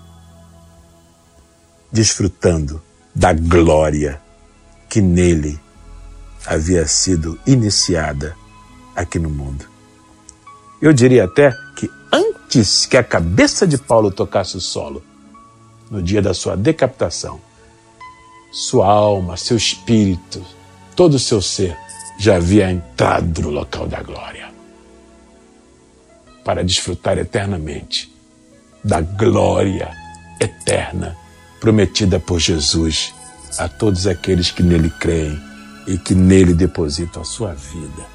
desfrutando 1.91 2.81
da 3.13 3.33
glória 3.33 4.21
que 4.89 5.01
nele 5.01 5.59
havia 6.45 6.87
sido 6.87 7.39
iniciada 7.45 8.35
aqui 8.95 9.19
no 9.19 9.29
mundo. 9.29 9.65
Eu 10.81 10.93
diria 10.93 11.25
até 11.25 11.51
que 11.75 11.89
antes 12.11 12.85
que 12.85 12.95
a 12.95 13.03
cabeça 13.03 13.67
de 13.67 13.77
Paulo 13.77 14.11
tocasse 14.11 14.55
o 14.55 14.61
solo, 14.61 15.03
no 15.89 16.01
dia 16.01 16.21
da 16.21 16.33
sua 16.33 16.55
decapitação, 16.55 17.39
sua 18.51 18.87
alma, 18.87 19.37
seu 19.37 19.57
espírito, 19.57 20.43
todo 20.95 21.15
o 21.15 21.19
seu 21.19 21.41
ser 21.41 21.77
já 22.19 22.37
havia 22.37 22.71
entrado 22.71 23.41
no 23.41 23.49
local 23.49 23.87
da 23.87 24.01
glória 24.01 24.49
para 26.43 26.63
desfrutar 26.63 27.17
eternamente 27.17 28.11
da 28.83 29.01
glória 29.01 29.91
eterna 30.39 31.15
prometida 31.59 32.19
por 32.19 32.39
Jesus 32.39 33.13
a 33.57 33.67
todos 33.67 34.07
aqueles 34.07 34.51
que 34.51 34.63
nele 34.63 34.89
creem 34.89 35.39
e 35.87 35.97
que 35.97 36.15
nele 36.15 36.53
depositam 36.53 37.21
a 37.21 37.25
sua 37.25 37.53
vida. 37.53 38.05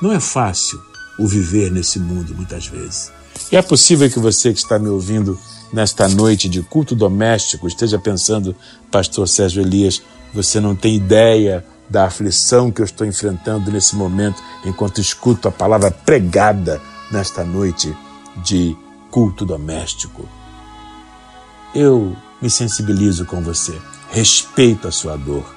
Não 0.00 0.12
é 0.12 0.20
fácil 0.20 0.80
o 1.18 1.26
viver 1.26 1.70
nesse 1.72 1.98
mundo 1.98 2.34
muitas 2.34 2.66
vezes. 2.66 3.10
E 3.50 3.56
é 3.56 3.62
possível 3.62 4.10
que 4.10 4.18
você 4.18 4.52
que 4.52 4.58
está 4.58 4.78
me 4.78 4.88
ouvindo 4.88 5.38
nesta 5.76 6.08
noite 6.08 6.48
de 6.48 6.62
culto 6.62 6.96
doméstico 6.96 7.68
esteja 7.68 7.98
pensando, 7.98 8.56
Pastor 8.90 9.28
Sérgio 9.28 9.60
Elias, 9.60 10.00
você 10.32 10.58
não 10.58 10.74
tem 10.74 10.96
ideia 10.96 11.62
da 11.86 12.06
aflição 12.06 12.72
que 12.72 12.80
eu 12.80 12.84
estou 12.86 13.06
enfrentando 13.06 13.70
nesse 13.70 13.94
momento, 13.94 14.42
enquanto 14.64 15.02
escuto 15.02 15.48
a 15.48 15.52
palavra 15.52 15.90
pregada 15.90 16.80
nesta 17.12 17.44
noite 17.44 17.94
de 18.42 18.74
culto 19.10 19.44
doméstico. 19.44 20.26
eu 21.74 22.16
me 22.40 22.48
sensibilizo 22.48 23.26
com 23.26 23.42
você, 23.42 23.78
respeito 24.10 24.88
a 24.88 24.90
sua 24.90 25.14
dor. 25.14 25.54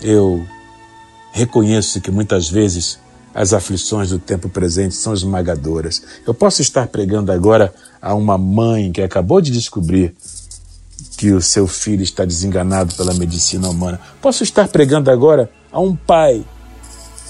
Eu 0.00 0.46
reconheço 1.32 2.00
que 2.00 2.10
muitas 2.10 2.48
vezes 2.48 2.98
as 3.34 3.52
aflições 3.52 4.10
do 4.10 4.18
tempo 4.18 4.48
presente 4.48 4.94
são 4.94 5.12
esmagadoras. 5.12 6.02
Eu 6.26 6.34
posso 6.34 6.62
estar 6.62 6.88
pregando 6.88 7.30
agora 7.30 7.72
a 8.00 8.14
uma 8.14 8.36
mãe 8.36 8.90
que 8.90 9.02
acabou 9.02 9.40
de 9.40 9.50
descobrir 9.50 10.14
que 11.16 11.32
o 11.32 11.40
seu 11.40 11.66
filho 11.66 12.02
está 12.02 12.24
desenganado 12.24 12.94
pela 12.94 13.14
medicina 13.14 13.68
humana. 13.68 14.00
Posso 14.20 14.42
estar 14.42 14.68
pregando 14.68 15.10
agora 15.10 15.50
a 15.70 15.80
um 15.80 15.94
pai 15.94 16.44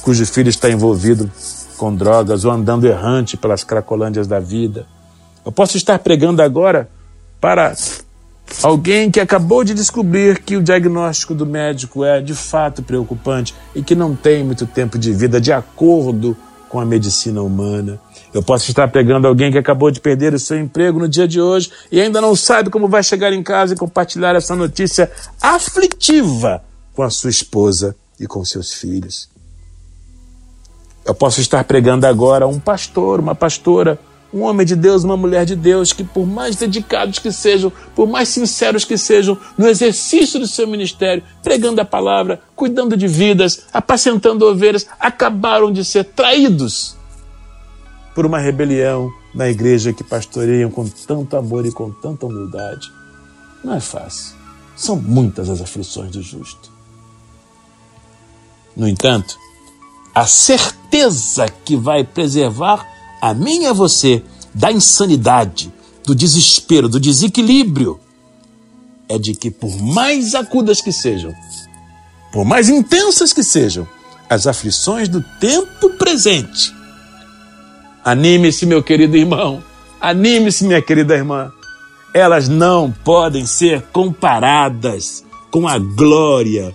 cujo 0.03 0.25
filho 0.27 0.49
está 0.49 0.71
envolvido 0.71 1.31
com 1.77 1.95
drogas 1.95 2.45
ou 2.45 2.53
andando 2.53 2.87
errante 2.87 3.37
pelas 3.37 3.65
cracolândias 3.65 4.27
da 4.27 4.41
vida. 4.41 4.87
Eu 5.45 5.53
posso 5.53 5.77
estar 5.77 5.99
pregando 5.99 6.43
agora 6.43 6.89
para 7.41 7.75
alguém 8.63 9.11
que 9.11 9.21
acabou 9.21 9.65
de 9.65 9.75
descobrir 9.75 10.41
que 10.41 10.57
o 10.57 10.63
diagnóstico 10.63 11.35
do 11.35 11.47
médico 11.47 12.05
é 12.05 12.21
de 12.21 12.35
fato 12.35 12.83
preocupante 12.83 13.55
e 13.75 13.83
que 13.83 13.95
não 13.95 14.15
tem 14.15 14.45
muito 14.45 14.67
tempo 14.67 14.99
de 14.99 15.13
vida 15.13 15.41
de 15.41 15.53
acordo 15.53 16.37
com 16.69 16.79
a 16.79 16.85
medicina 16.85 17.43
humana. 17.43 18.01
Eu 18.33 18.43
posso 18.43 18.71
estar 18.71 18.89
pegando 18.89 19.27
alguém 19.27 19.51
que 19.51 19.59
acabou 19.59 19.91
de 19.91 20.01
perder 20.01 20.33
o 20.35 20.39
seu 20.39 20.59
emprego 20.59 21.01
no 21.01 21.09
dia 21.09 21.27
de 21.27 21.41
hoje 21.41 21.71
e 21.91 22.01
ainda 22.01 22.21
não 22.21 22.37
sabe 22.37 22.71
como 22.71 22.89
vai 22.89 23.03
chegar 23.03 23.33
em 23.33 23.43
casa 23.43 23.75
e 23.75 23.77
compartilhar 23.77 24.37
essa 24.37 24.55
notícia 24.55 25.11
aflitiva 25.43 26.63
com 26.95 27.03
a 27.03 27.11
sua 27.11 27.31
esposa 27.31 27.97
e 28.21 28.27
com 28.27 28.45
seus 28.45 28.73
filhos. 28.73 29.29
Eu 31.05 31.15
posso 31.15 31.41
estar 31.41 31.65
pregando 31.65 32.07
agora 32.07 32.47
um 32.47 32.61
pastor, 32.61 33.19
uma 33.19 33.35
pastora, 33.35 33.99
um 34.33 34.43
homem 34.43 34.65
de 34.65 34.77
Deus, 34.77 35.03
uma 35.03 35.17
mulher 35.17 35.45
de 35.45 35.57
Deus, 35.57 35.93
que 35.93 36.05
por 36.05 36.27
mais 36.27 36.57
dedicados 36.57 37.19
que 37.19 37.33
sejam, 37.33 37.73
por 37.95 38.09
mais 38.09 38.29
sinceros 38.29 38.85
que 38.85 38.97
sejam, 38.97 39.37
no 39.59 39.67
exercício 39.67 40.39
do 40.39 40.47
seu 40.47 40.67
ministério, 40.67 41.23
pregando 41.43 41.81
a 41.81 41.85
palavra, 41.85 42.41
cuidando 42.55 42.97
de 42.97 43.09
vidas, 43.09 43.67
apacentando 43.73 44.47
ovelhas, 44.47 44.87
acabaram 44.99 45.73
de 45.73 45.85
ser 45.85 46.05
traídos 46.05 46.97
por 48.15 48.27
uma 48.27 48.39
rebelião 48.39 49.11
na 49.35 49.49
igreja 49.49 49.93
que 49.93 50.05
pastoreiam 50.05 50.71
com 50.71 50.87
tanto 50.89 51.37
amor 51.37 51.67
e 51.67 51.73
com 51.73 51.91
tanta 51.91 52.27
humildade. 52.27 52.93
Não 53.65 53.75
é 53.75 53.81
fácil. 53.81 54.37
São 54.77 54.97
muitas 54.97 55.49
as 55.49 55.61
aflições 55.61 56.11
do 56.11 56.23
justo. 56.23 56.71
No 58.77 58.89
entanto, 58.89 59.37
a 60.15 60.27
certeza 60.27 61.49
que 61.49 61.77
vai 61.77 62.03
preservar 62.03 62.87
a 63.21 63.35
mim 63.35 63.63
e 63.63 63.67
a 63.67 63.73
você 63.73 64.23
da 64.55 64.73
insanidade, 64.73 65.73
do 66.05 66.15
desespero, 66.15 66.89
do 66.89 66.99
desequilíbrio, 66.99 68.01
é 69.09 69.19
de 69.19 69.35
que, 69.35 69.51
por 69.51 69.77
mais 69.81 70.35
agudas 70.35 70.81
que 70.81 70.93
sejam, 70.93 71.35
por 72.33 72.45
mais 72.45 72.69
intensas 72.69 73.33
que 73.33 73.43
sejam, 73.43 73.87
as 74.29 74.47
aflições 74.47 75.09
do 75.09 75.23
tempo 75.41 75.91
presente, 75.91 76.73
anime-se, 78.05 78.67
meu 78.67 78.83
querido 78.83 79.17
irmão, 79.17 79.63
anime-se, 80.01 80.65
minha 80.65 80.81
querida 80.81 81.15
irmã, 81.15 81.53
elas 82.15 82.49
não 82.49 82.91
podem 82.91 83.47
ser 83.47 83.83
comparadas 83.93 85.25
com 85.51 85.67
a 85.69 85.79
glória 85.79 86.75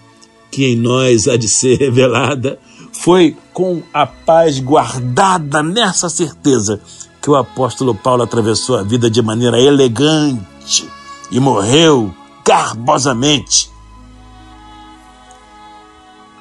que 0.52 0.66
em 0.66 0.76
nós 0.76 1.28
há 1.28 1.36
de 1.36 1.50
ser 1.50 1.78
revelada 1.78 2.60
foi 3.00 3.36
com 3.54 3.84
a 3.94 4.06
paz 4.06 4.60
guardada 4.60 5.62
nessa 5.62 6.10
certeza 6.10 6.82
que 7.22 7.30
o 7.30 7.36
apóstolo 7.36 7.94
Paulo 7.94 8.24
atravessou 8.24 8.78
a 8.78 8.84
vida 8.84 9.10
de 9.10 9.22
maneira 9.22 9.60
elegante 9.60 10.90
e 11.32 11.40
morreu 11.40 12.14
garbosamente 12.46 13.70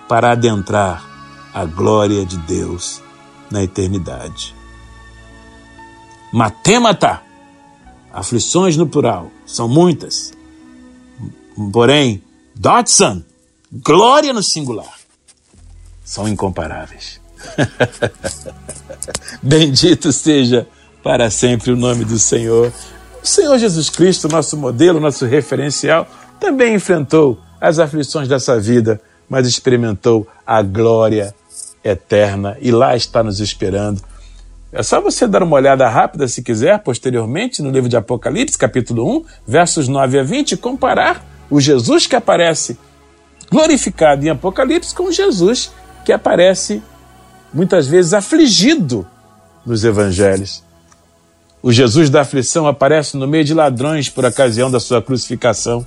para 0.08 0.32
adentrar 0.32 1.04
a 1.52 1.64
glória 1.64 2.24
de 2.24 2.36
Deus 2.38 3.02
na 3.50 3.62
eternidade. 3.62 4.54
Matemata, 6.32 7.22
aflições 8.12 8.76
no 8.76 8.86
plural, 8.86 9.30
são 9.46 9.68
muitas. 9.68 10.32
Porém, 11.72 12.22
Dotson, 12.54 13.22
glória 13.72 14.32
no 14.32 14.42
singular 14.42 15.03
são 16.04 16.28
incomparáveis. 16.28 17.20
Bendito 19.42 20.12
seja 20.12 20.66
para 21.02 21.30
sempre 21.30 21.72
o 21.72 21.76
nome 21.76 22.04
do 22.04 22.18
Senhor. 22.18 22.72
O 23.22 23.26
Senhor 23.26 23.58
Jesus 23.58 23.88
Cristo, 23.88 24.28
nosso 24.28 24.56
modelo, 24.56 25.00
nosso 25.00 25.24
referencial, 25.24 26.06
também 26.38 26.74
enfrentou 26.74 27.40
as 27.60 27.78
aflições 27.78 28.28
dessa 28.28 28.60
vida, 28.60 29.00
mas 29.28 29.46
experimentou 29.46 30.26
a 30.46 30.60
glória 30.60 31.34
eterna 31.82 32.56
e 32.60 32.70
lá 32.70 32.94
está 32.94 33.22
nos 33.22 33.40
esperando. 33.40 34.02
É 34.72 34.82
só 34.82 35.00
você 35.00 35.26
dar 35.26 35.42
uma 35.42 35.56
olhada 35.56 35.88
rápida, 35.88 36.26
se 36.26 36.42
quiser, 36.42 36.78
posteriormente, 36.80 37.62
no 37.62 37.70
livro 37.70 37.88
de 37.88 37.96
Apocalipse, 37.96 38.58
capítulo 38.58 39.18
1, 39.18 39.24
versos 39.46 39.88
9 39.88 40.18
a 40.18 40.22
20, 40.22 40.52
e 40.52 40.56
comparar 40.56 41.24
o 41.48 41.60
Jesus 41.60 42.06
que 42.06 42.16
aparece 42.16 42.76
glorificado 43.50 44.26
em 44.26 44.30
Apocalipse 44.30 44.94
com 44.94 45.12
Jesus 45.12 45.70
que 46.04 46.12
aparece 46.12 46.82
muitas 47.52 47.86
vezes 47.86 48.12
afligido 48.12 49.06
nos 49.64 49.84
evangelhos. 49.84 50.62
O 51.62 51.72
Jesus 51.72 52.10
da 52.10 52.20
aflição 52.20 52.66
aparece 52.66 53.16
no 53.16 53.26
meio 53.26 53.44
de 53.44 53.54
ladrões 53.54 54.08
por 54.10 54.24
ocasião 54.24 54.70
da 54.70 54.78
sua 54.78 55.00
crucificação. 55.00 55.86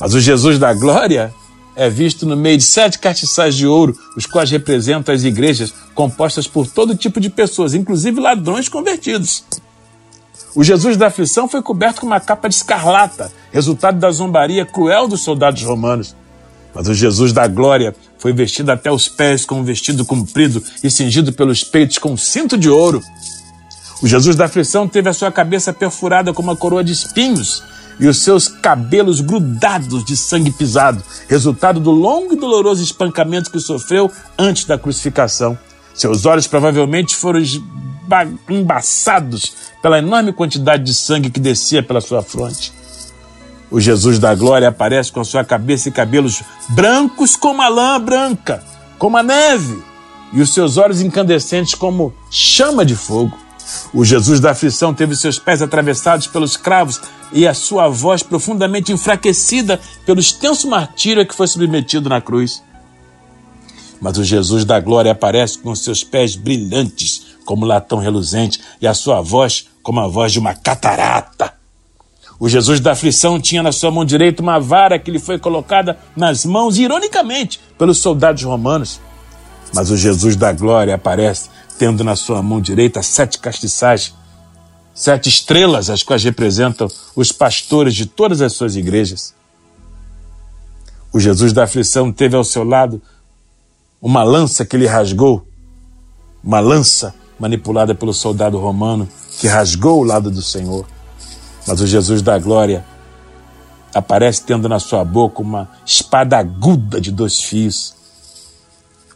Mas 0.00 0.14
o 0.14 0.20
Jesus 0.20 0.58
da 0.58 0.72
glória 0.72 1.34
é 1.76 1.90
visto 1.90 2.24
no 2.24 2.36
meio 2.36 2.56
de 2.56 2.64
sete 2.64 2.98
castiçais 2.98 3.54
de 3.54 3.66
ouro, 3.66 3.94
os 4.16 4.26
quais 4.26 4.50
representam 4.50 5.14
as 5.14 5.24
igrejas 5.24 5.74
compostas 5.94 6.46
por 6.46 6.66
todo 6.66 6.96
tipo 6.96 7.20
de 7.20 7.28
pessoas, 7.28 7.74
inclusive 7.74 8.20
ladrões 8.20 8.68
convertidos. 8.68 9.44
O 10.54 10.62
Jesus 10.62 10.96
da 10.96 11.08
aflição 11.08 11.48
foi 11.48 11.60
coberto 11.60 12.00
com 12.00 12.06
uma 12.06 12.20
capa 12.20 12.48
de 12.48 12.54
escarlata, 12.54 13.30
resultado 13.52 13.98
da 13.98 14.10
zombaria 14.10 14.64
cruel 14.64 15.08
dos 15.08 15.22
soldados 15.22 15.62
romanos. 15.62 16.14
Mas 16.74 16.88
o 16.88 16.94
Jesus 16.94 17.32
da 17.32 17.46
glória 17.46 17.94
foi 18.18 18.32
vestido 18.32 18.70
até 18.70 18.90
os 18.90 19.08
pés 19.08 19.44
com 19.44 19.60
um 19.60 19.64
vestido 19.64 20.04
comprido 20.04 20.62
e 20.82 20.90
cingido 20.90 21.32
pelos 21.32 21.62
peitos 21.62 21.98
com 21.98 22.12
um 22.12 22.16
cinto 22.16 22.58
de 22.58 22.68
ouro. 22.68 23.02
O 24.02 24.08
Jesus 24.08 24.34
da 24.34 24.46
aflição 24.46 24.88
teve 24.88 25.08
a 25.08 25.12
sua 25.12 25.30
cabeça 25.30 25.72
perfurada 25.72 26.32
com 26.32 26.42
uma 26.42 26.56
coroa 26.56 26.82
de 26.82 26.92
espinhos 26.92 27.62
e 28.00 28.08
os 28.08 28.18
seus 28.18 28.48
cabelos 28.48 29.20
grudados 29.20 30.04
de 30.04 30.16
sangue 30.16 30.50
pisado, 30.50 31.02
resultado 31.28 31.78
do 31.78 31.92
longo 31.92 32.32
e 32.32 32.36
doloroso 32.36 32.82
espancamento 32.82 33.50
que 33.50 33.60
sofreu 33.60 34.10
antes 34.36 34.64
da 34.64 34.76
crucificação. 34.76 35.56
Seus 35.94 36.26
olhos 36.26 36.48
provavelmente 36.48 37.14
foram 37.14 37.40
embaçados 38.50 39.52
pela 39.80 39.98
enorme 39.98 40.32
quantidade 40.32 40.82
de 40.82 40.92
sangue 40.92 41.30
que 41.30 41.38
descia 41.38 41.82
pela 41.82 42.00
sua 42.00 42.20
fronte. 42.20 42.72
O 43.74 43.80
Jesus 43.80 44.20
da 44.20 44.32
glória 44.36 44.68
aparece 44.68 45.10
com 45.10 45.18
a 45.18 45.24
sua 45.24 45.42
cabeça 45.42 45.88
e 45.88 45.92
cabelos 45.92 46.44
brancos 46.68 47.34
como 47.34 47.60
a 47.60 47.66
lã 47.66 48.00
branca, 48.00 48.62
como 49.00 49.16
a 49.16 49.22
neve, 49.24 49.82
e 50.32 50.40
os 50.40 50.54
seus 50.54 50.76
olhos 50.76 51.00
incandescentes 51.00 51.74
como 51.74 52.14
chama 52.30 52.84
de 52.84 52.94
fogo. 52.94 53.36
O 53.92 54.04
Jesus 54.04 54.38
da 54.38 54.52
aflição 54.52 54.94
teve 54.94 55.16
seus 55.16 55.40
pés 55.40 55.60
atravessados 55.60 56.28
pelos 56.28 56.56
cravos 56.56 57.00
e 57.32 57.48
a 57.48 57.52
sua 57.52 57.88
voz 57.88 58.22
profundamente 58.22 58.92
enfraquecida 58.92 59.80
pelo 60.06 60.20
extenso 60.20 60.68
martírio 60.68 61.20
a 61.20 61.26
que 61.26 61.34
foi 61.34 61.48
submetido 61.48 62.08
na 62.08 62.20
cruz. 62.20 62.62
Mas 64.00 64.16
o 64.16 64.22
Jesus 64.22 64.64
da 64.64 64.78
glória 64.78 65.10
aparece 65.10 65.58
com 65.58 65.74
seus 65.74 66.04
pés 66.04 66.36
brilhantes 66.36 67.26
como 67.44 67.66
latão 67.66 67.98
reluzente 67.98 68.60
e 68.80 68.86
a 68.86 68.94
sua 68.94 69.20
voz 69.20 69.66
como 69.82 69.98
a 69.98 70.06
voz 70.06 70.30
de 70.30 70.38
uma 70.38 70.54
catarata. 70.54 71.63
O 72.44 72.48
Jesus 72.50 72.78
da 72.78 72.92
aflição 72.92 73.40
tinha 73.40 73.62
na 73.62 73.72
sua 73.72 73.90
mão 73.90 74.04
direita 74.04 74.42
uma 74.42 74.60
vara 74.60 74.98
que 74.98 75.10
lhe 75.10 75.18
foi 75.18 75.38
colocada 75.38 75.98
nas 76.14 76.44
mãos, 76.44 76.76
ironicamente, 76.76 77.58
pelos 77.78 78.00
soldados 78.00 78.42
romanos. 78.42 79.00
Mas 79.72 79.90
o 79.90 79.96
Jesus 79.96 80.36
da 80.36 80.52
glória 80.52 80.94
aparece 80.94 81.48
tendo 81.78 82.04
na 82.04 82.14
sua 82.14 82.42
mão 82.42 82.60
direita 82.60 83.02
sete 83.02 83.38
castiçais, 83.38 84.12
sete 84.94 85.30
estrelas, 85.30 85.88
as 85.88 86.02
quais 86.02 86.22
representam 86.22 86.86
os 87.16 87.32
pastores 87.32 87.94
de 87.94 88.04
todas 88.04 88.42
as 88.42 88.52
suas 88.52 88.76
igrejas. 88.76 89.34
O 91.14 91.18
Jesus 91.18 91.50
da 91.50 91.64
aflição 91.64 92.12
teve 92.12 92.36
ao 92.36 92.44
seu 92.44 92.62
lado 92.62 93.00
uma 94.02 94.22
lança 94.22 94.66
que 94.66 94.76
lhe 94.76 94.86
rasgou, 94.86 95.48
uma 96.44 96.60
lança 96.60 97.14
manipulada 97.40 97.94
pelo 97.94 98.12
soldado 98.12 98.58
romano 98.58 99.08
que 99.40 99.48
rasgou 99.48 100.02
o 100.02 100.04
lado 100.04 100.30
do 100.30 100.42
Senhor. 100.42 100.84
Mas 101.66 101.80
o 101.80 101.86
Jesus 101.86 102.22
da 102.22 102.38
glória 102.38 102.84
aparece 103.94 104.42
tendo 104.42 104.68
na 104.68 104.78
sua 104.78 105.04
boca 105.04 105.40
uma 105.40 105.68
espada 105.86 106.36
aguda 106.36 107.00
de 107.00 107.10
dois 107.10 107.40
fios. 107.40 107.94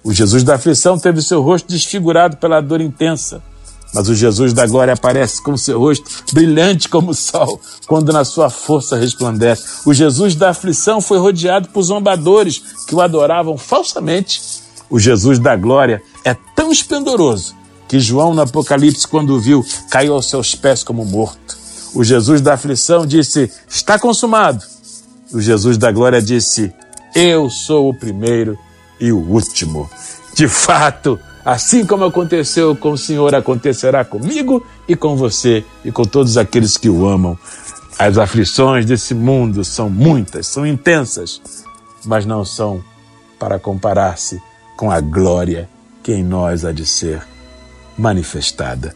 O 0.03 0.13
Jesus 0.13 0.45
da 0.45 0.55
aflição 0.55 0.99
teve 0.99 1.21
seu 1.21 1.43
rosto 1.43 1.69
desfigurado 1.69 2.37
pela 2.37 2.61
dor 2.61 2.81
intensa, 2.81 3.43
Mas 3.93 4.09
o 4.09 4.15
Jesus 4.15 4.53
da 4.53 4.67
glória 4.67 4.93
aparece 4.93 5.43
com 5.43 5.57
seu 5.57 5.79
rosto 5.79 6.05
brilhante 6.33 6.89
como 6.89 7.11
o 7.11 7.15
sol, 7.15 7.61
quando 7.87 8.13
na 8.13 8.25
sua 8.25 8.51
força 8.51 8.97
resplandece. 8.97 9.65
O 9.87 9.95
Jesus 9.95 10.35
da 10.35 10.51
aflição 10.51 11.01
foi 11.01 11.19
rodeado 11.19 11.69
por 11.69 11.83
zombadores 11.83 12.63
que 12.87 12.95
o 12.95 13.01
adoravam 13.01 13.57
falsamente. 13.57 14.41
O 14.91 14.99
Jesus 14.99 15.39
da 15.39 15.57
glória 15.57 16.03
é 16.25 16.35
tão 16.55 16.71
esplendoroso 16.71 17.55
que 17.89 17.99
João, 17.99 18.35
no 18.35 18.43
Apocalipse, 18.43 19.09
quando 19.09 19.31
o 19.31 19.41
viu, 19.41 19.65
caiu 19.91 20.15
aos 20.15 20.29
seus 20.29 20.55
pés 20.55 20.85
como 20.85 21.05
morto. 21.05 21.58
O 21.95 22.05
Jesus 22.05 22.41
da 22.41 22.55
aflição 22.55 23.07
disse: 23.07 23.51
Está 23.69 23.99
consumado. 23.99 24.65
O 25.33 25.41
Jesus 25.41 25.77
da 25.77 25.91
glória 25.91 26.21
disse: 26.21 26.73
Eu 27.15 27.51
sou 27.51 27.89
o 27.89 27.95
primeiro 27.95 28.59
e 29.01 29.13
o 29.13 29.19
último. 29.19 29.89
De 30.35 30.47
fato, 30.47 31.19
assim 31.45 31.85
como 31.85 32.05
aconteceu 32.05 32.77
com 32.77 32.93
o 32.93 32.99
Senhor, 32.99 33.35
acontecerá 33.35 34.05
comigo 34.05 34.65
e 34.87 34.95
com 34.95 35.17
você 35.17 35.65
e 35.85 35.91
com 35.91 36.05
todos 36.05 36.37
aqueles 36.37 36.77
que 36.77 36.89
o 36.89 37.07
amam. 37.07 37.39
As 37.99 38.17
aflições 38.17 38.87
desse 38.87 39.13
mundo 39.13 39.65
são 39.65 39.91
muitas, 39.91 40.47
são 40.47 40.65
intensas, 40.65 41.41
mas 42.05 42.25
não 42.25 42.45
são 42.45 42.83
para 43.39 43.59
comparar-se 43.59 44.41
com 44.77 44.91
a 44.91 45.01
glória 45.01 45.69
que 46.03 46.13
em 46.13 46.23
nós 46.23 46.65
há 46.65 46.71
de 46.71 46.87
ser 46.87 47.21
manifestada. 47.97 48.95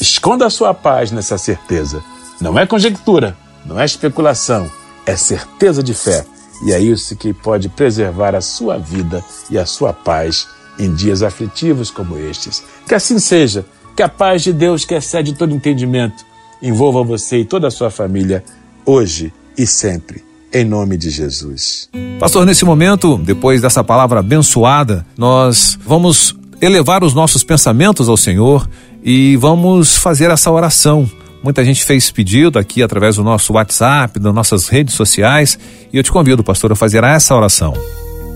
Esconda 0.00 0.46
a 0.46 0.50
sua 0.50 0.72
paz 0.72 1.10
nessa 1.10 1.36
certeza. 1.36 2.02
Não 2.40 2.58
é 2.58 2.66
conjectura, 2.66 3.36
não 3.64 3.78
é 3.78 3.84
especulação, 3.84 4.70
é 5.04 5.16
certeza 5.16 5.82
de 5.82 5.94
fé. 5.94 6.24
E 6.64 6.72
é 6.72 6.80
isso 6.80 7.16
que 7.16 7.32
pode 7.32 7.68
preservar 7.68 8.34
a 8.34 8.40
sua 8.40 8.78
vida 8.78 9.24
e 9.50 9.58
a 9.58 9.64
sua 9.64 9.92
paz 9.92 10.48
em 10.78 10.92
dias 10.94 11.22
aflitivos 11.22 11.90
como 11.90 12.18
estes. 12.18 12.62
Que 12.86 12.94
assim 12.94 13.18
seja, 13.18 13.64
que 13.96 14.02
a 14.02 14.08
paz 14.08 14.42
de 14.42 14.52
Deus, 14.52 14.84
que 14.84 14.94
excede 14.94 15.34
todo 15.34 15.54
entendimento, 15.54 16.24
envolva 16.62 17.02
você 17.02 17.38
e 17.38 17.44
toda 17.44 17.68
a 17.68 17.70
sua 17.70 17.90
família, 17.90 18.44
hoje 18.84 19.32
e 19.56 19.66
sempre, 19.66 20.24
em 20.52 20.64
nome 20.64 20.96
de 20.96 21.10
Jesus. 21.10 21.88
Pastor, 22.18 22.46
nesse 22.46 22.64
momento, 22.64 23.18
depois 23.18 23.60
dessa 23.60 23.82
palavra 23.82 24.20
abençoada, 24.20 25.04
nós 25.16 25.78
vamos 25.84 26.36
elevar 26.60 27.04
os 27.04 27.14
nossos 27.14 27.42
pensamentos 27.44 28.08
ao 28.08 28.16
Senhor 28.16 28.68
e 29.02 29.36
vamos 29.36 29.96
fazer 29.96 30.30
essa 30.30 30.50
oração. 30.50 31.08
Muita 31.42 31.64
gente 31.64 31.84
fez 31.84 32.10
pedido 32.10 32.58
aqui 32.58 32.82
através 32.82 33.16
do 33.16 33.22
nosso 33.22 33.52
WhatsApp, 33.52 34.18
das 34.18 34.34
nossas 34.34 34.68
redes 34.68 34.94
sociais, 34.94 35.58
e 35.92 35.96
eu 35.96 36.02
te 36.02 36.10
convido, 36.10 36.42
pastor, 36.42 36.72
a 36.72 36.76
fazer 36.76 37.04
essa 37.04 37.34
oração. 37.34 37.74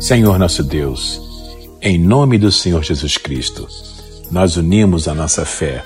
Senhor 0.00 0.38
nosso 0.38 0.62
Deus, 0.62 1.20
em 1.80 1.98
nome 1.98 2.38
do 2.38 2.52
Senhor 2.52 2.82
Jesus 2.82 3.16
Cristo, 3.16 3.66
nós 4.30 4.56
unimos 4.56 5.08
a 5.08 5.14
nossa 5.14 5.44
fé 5.44 5.84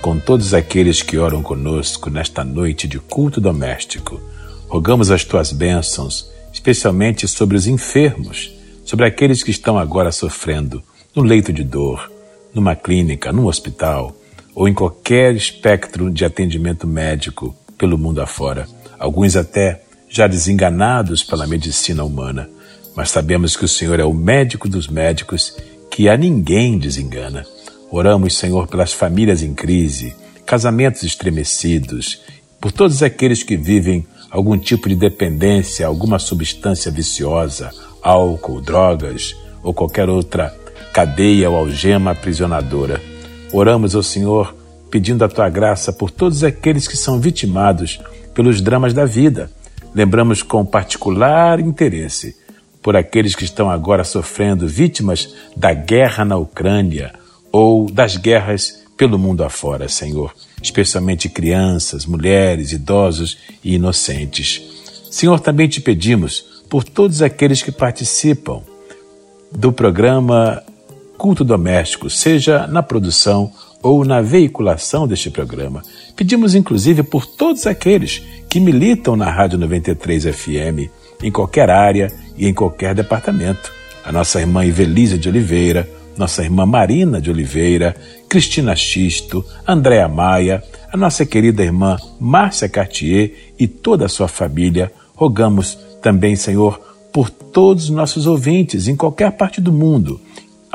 com 0.00 0.18
todos 0.20 0.54
aqueles 0.54 1.02
que 1.02 1.18
oram 1.18 1.42
conosco 1.42 2.10
nesta 2.10 2.44
noite 2.44 2.86
de 2.86 3.00
culto 3.00 3.40
doméstico. 3.40 4.20
Rogamos 4.68 5.10
as 5.10 5.24
tuas 5.24 5.52
bênçãos, 5.52 6.30
especialmente 6.52 7.26
sobre 7.26 7.56
os 7.56 7.66
enfermos, 7.66 8.52
sobre 8.84 9.04
aqueles 9.04 9.42
que 9.42 9.50
estão 9.50 9.76
agora 9.76 10.12
sofrendo 10.12 10.80
no 11.14 11.24
leito 11.24 11.52
de 11.52 11.64
dor, 11.64 12.10
numa 12.54 12.76
clínica, 12.76 13.32
num 13.32 13.46
hospital 13.46 14.14
ou 14.56 14.66
em 14.66 14.72
qualquer 14.72 15.34
espectro 15.34 16.10
de 16.10 16.24
atendimento 16.24 16.86
médico 16.86 17.54
pelo 17.76 17.98
mundo 17.98 18.22
afora. 18.22 18.66
Alguns 18.98 19.36
até 19.36 19.82
já 20.08 20.26
desenganados 20.26 21.22
pela 21.22 21.46
medicina 21.46 22.02
humana. 22.02 22.48
Mas 22.96 23.10
sabemos 23.10 23.54
que 23.54 23.66
o 23.66 23.68
Senhor 23.68 24.00
é 24.00 24.04
o 24.04 24.14
médico 24.14 24.66
dos 24.66 24.88
médicos, 24.88 25.54
que 25.90 26.08
a 26.08 26.16
ninguém 26.16 26.78
desengana. 26.78 27.44
Oramos, 27.90 28.38
Senhor, 28.38 28.66
pelas 28.66 28.94
famílias 28.94 29.42
em 29.42 29.52
crise, 29.52 30.16
casamentos 30.46 31.02
estremecidos, 31.02 32.22
por 32.58 32.72
todos 32.72 33.02
aqueles 33.02 33.42
que 33.42 33.58
vivem 33.58 34.06
algum 34.30 34.56
tipo 34.56 34.88
de 34.88 34.96
dependência, 34.96 35.86
alguma 35.86 36.18
substância 36.18 36.90
viciosa, 36.90 37.70
álcool, 38.02 38.62
drogas 38.62 39.36
ou 39.62 39.74
qualquer 39.74 40.08
outra 40.08 40.56
cadeia 40.94 41.50
ou 41.50 41.56
algema 41.56 42.12
aprisionadora. 42.12 43.15
Oramos 43.52 43.94
ao 43.94 44.02
Senhor 44.02 44.54
pedindo 44.90 45.24
a 45.24 45.28
tua 45.28 45.48
graça 45.48 45.92
por 45.92 46.10
todos 46.10 46.42
aqueles 46.44 46.88
que 46.88 46.96
são 46.96 47.20
vitimados 47.20 48.00
pelos 48.34 48.60
dramas 48.60 48.92
da 48.92 49.04
vida. 49.04 49.50
Lembramos 49.94 50.42
com 50.42 50.64
particular 50.64 51.60
interesse 51.60 52.36
por 52.82 52.96
aqueles 52.96 53.34
que 53.34 53.44
estão 53.44 53.70
agora 53.70 54.04
sofrendo 54.04 54.66
vítimas 54.66 55.34
da 55.56 55.72
guerra 55.72 56.24
na 56.24 56.36
Ucrânia 56.36 57.12
ou 57.50 57.90
das 57.90 58.16
guerras 58.16 58.84
pelo 58.96 59.18
mundo 59.18 59.44
afora, 59.44 59.88
Senhor, 59.88 60.34
especialmente 60.62 61.28
crianças, 61.28 62.06
mulheres, 62.06 62.72
idosos 62.72 63.38
e 63.62 63.74
inocentes. 63.74 64.62
Senhor, 65.10 65.40
também 65.40 65.68
te 65.68 65.80
pedimos 65.80 66.62
por 66.68 66.84
todos 66.84 67.22
aqueles 67.22 67.62
que 67.62 67.72
participam 67.72 68.62
do 69.52 69.72
programa 69.72 70.62
culto 71.16 71.44
doméstico, 71.44 72.08
seja 72.08 72.66
na 72.66 72.82
produção 72.82 73.50
ou 73.82 74.04
na 74.04 74.20
veiculação 74.20 75.06
deste 75.06 75.30
programa. 75.30 75.82
Pedimos 76.14 76.54
inclusive 76.54 77.02
por 77.02 77.26
todos 77.26 77.66
aqueles 77.66 78.22
que 78.48 78.60
militam 78.60 79.16
na 79.16 79.30
Rádio 79.30 79.58
93 79.58 80.24
FM, 80.24 80.90
em 81.22 81.30
qualquer 81.30 81.70
área 81.70 82.12
e 82.36 82.46
em 82.46 82.54
qualquer 82.54 82.94
departamento. 82.94 83.72
A 84.04 84.12
nossa 84.12 84.40
irmã 84.40 84.64
Ivelisa 84.64 85.18
de 85.18 85.28
Oliveira, 85.28 85.88
nossa 86.16 86.42
irmã 86.42 86.64
Marina 86.64 87.20
de 87.20 87.30
Oliveira, 87.30 87.94
Cristina 88.28 88.74
Xisto, 88.74 89.44
Andréa 89.66 90.08
Maia, 90.08 90.62
a 90.92 90.96
nossa 90.96 91.26
querida 91.26 91.62
irmã 91.62 91.96
Márcia 92.20 92.68
Cartier 92.68 93.52
e 93.58 93.66
toda 93.66 94.06
a 94.06 94.08
sua 94.08 94.28
família. 94.28 94.92
Rogamos 95.14 95.78
também, 96.00 96.36
Senhor, 96.36 96.80
por 97.12 97.30
todos 97.30 97.84
os 97.84 97.90
nossos 97.90 98.26
ouvintes 98.26 98.88
em 98.88 98.96
qualquer 98.96 99.32
parte 99.32 99.60
do 99.60 99.72
mundo 99.72 100.20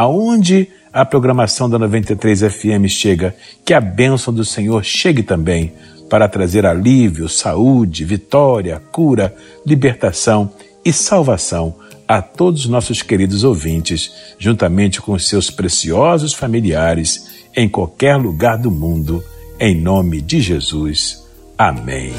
aonde 0.02 0.68
a 0.92 1.06
programação 1.06 1.70
da 1.70 1.78
93 1.78 2.42
FM 2.42 2.88
chega, 2.88 3.36
que 3.64 3.72
a 3.72 3.80
bênção 3.80 4.34
do 4.34 4.44
Senhor 4.44 4.84
chegue 4.84 5.22
também 5.22 5.74
para 6.10 6.28
trazer 6.28 6.66
alívio, 6.66 7.30
saúde, 7.30 8.04
vitória, 8.04 8.82
cura, 8.92 9.34
libertação 9.64 10.52
e 10.84 10.92
salvação 10.92 11.76
a 12.08 12.20
todos 12.20 12.62
os 12.62 12.68
nossos 12.68 13.04
queridos 13.04 13.44
ouvintes, 13.44 14.12
juntamente 14.40 15.00
com 15.00 15.18
seus 15.20 15.52
preciosos 15.52 16.34
familiares, 16.34 17.46
em 17.56 17.70
qualquer 17.70 18.16
lugar 18.16 18.58
do 18.58 18.72
mundo, 18.72 19.24
em 19.60 19.80
nome 19.80 20.20
de 20.20 20.42
Jesus. 20.42 21.24
Amém. 21.56 22.12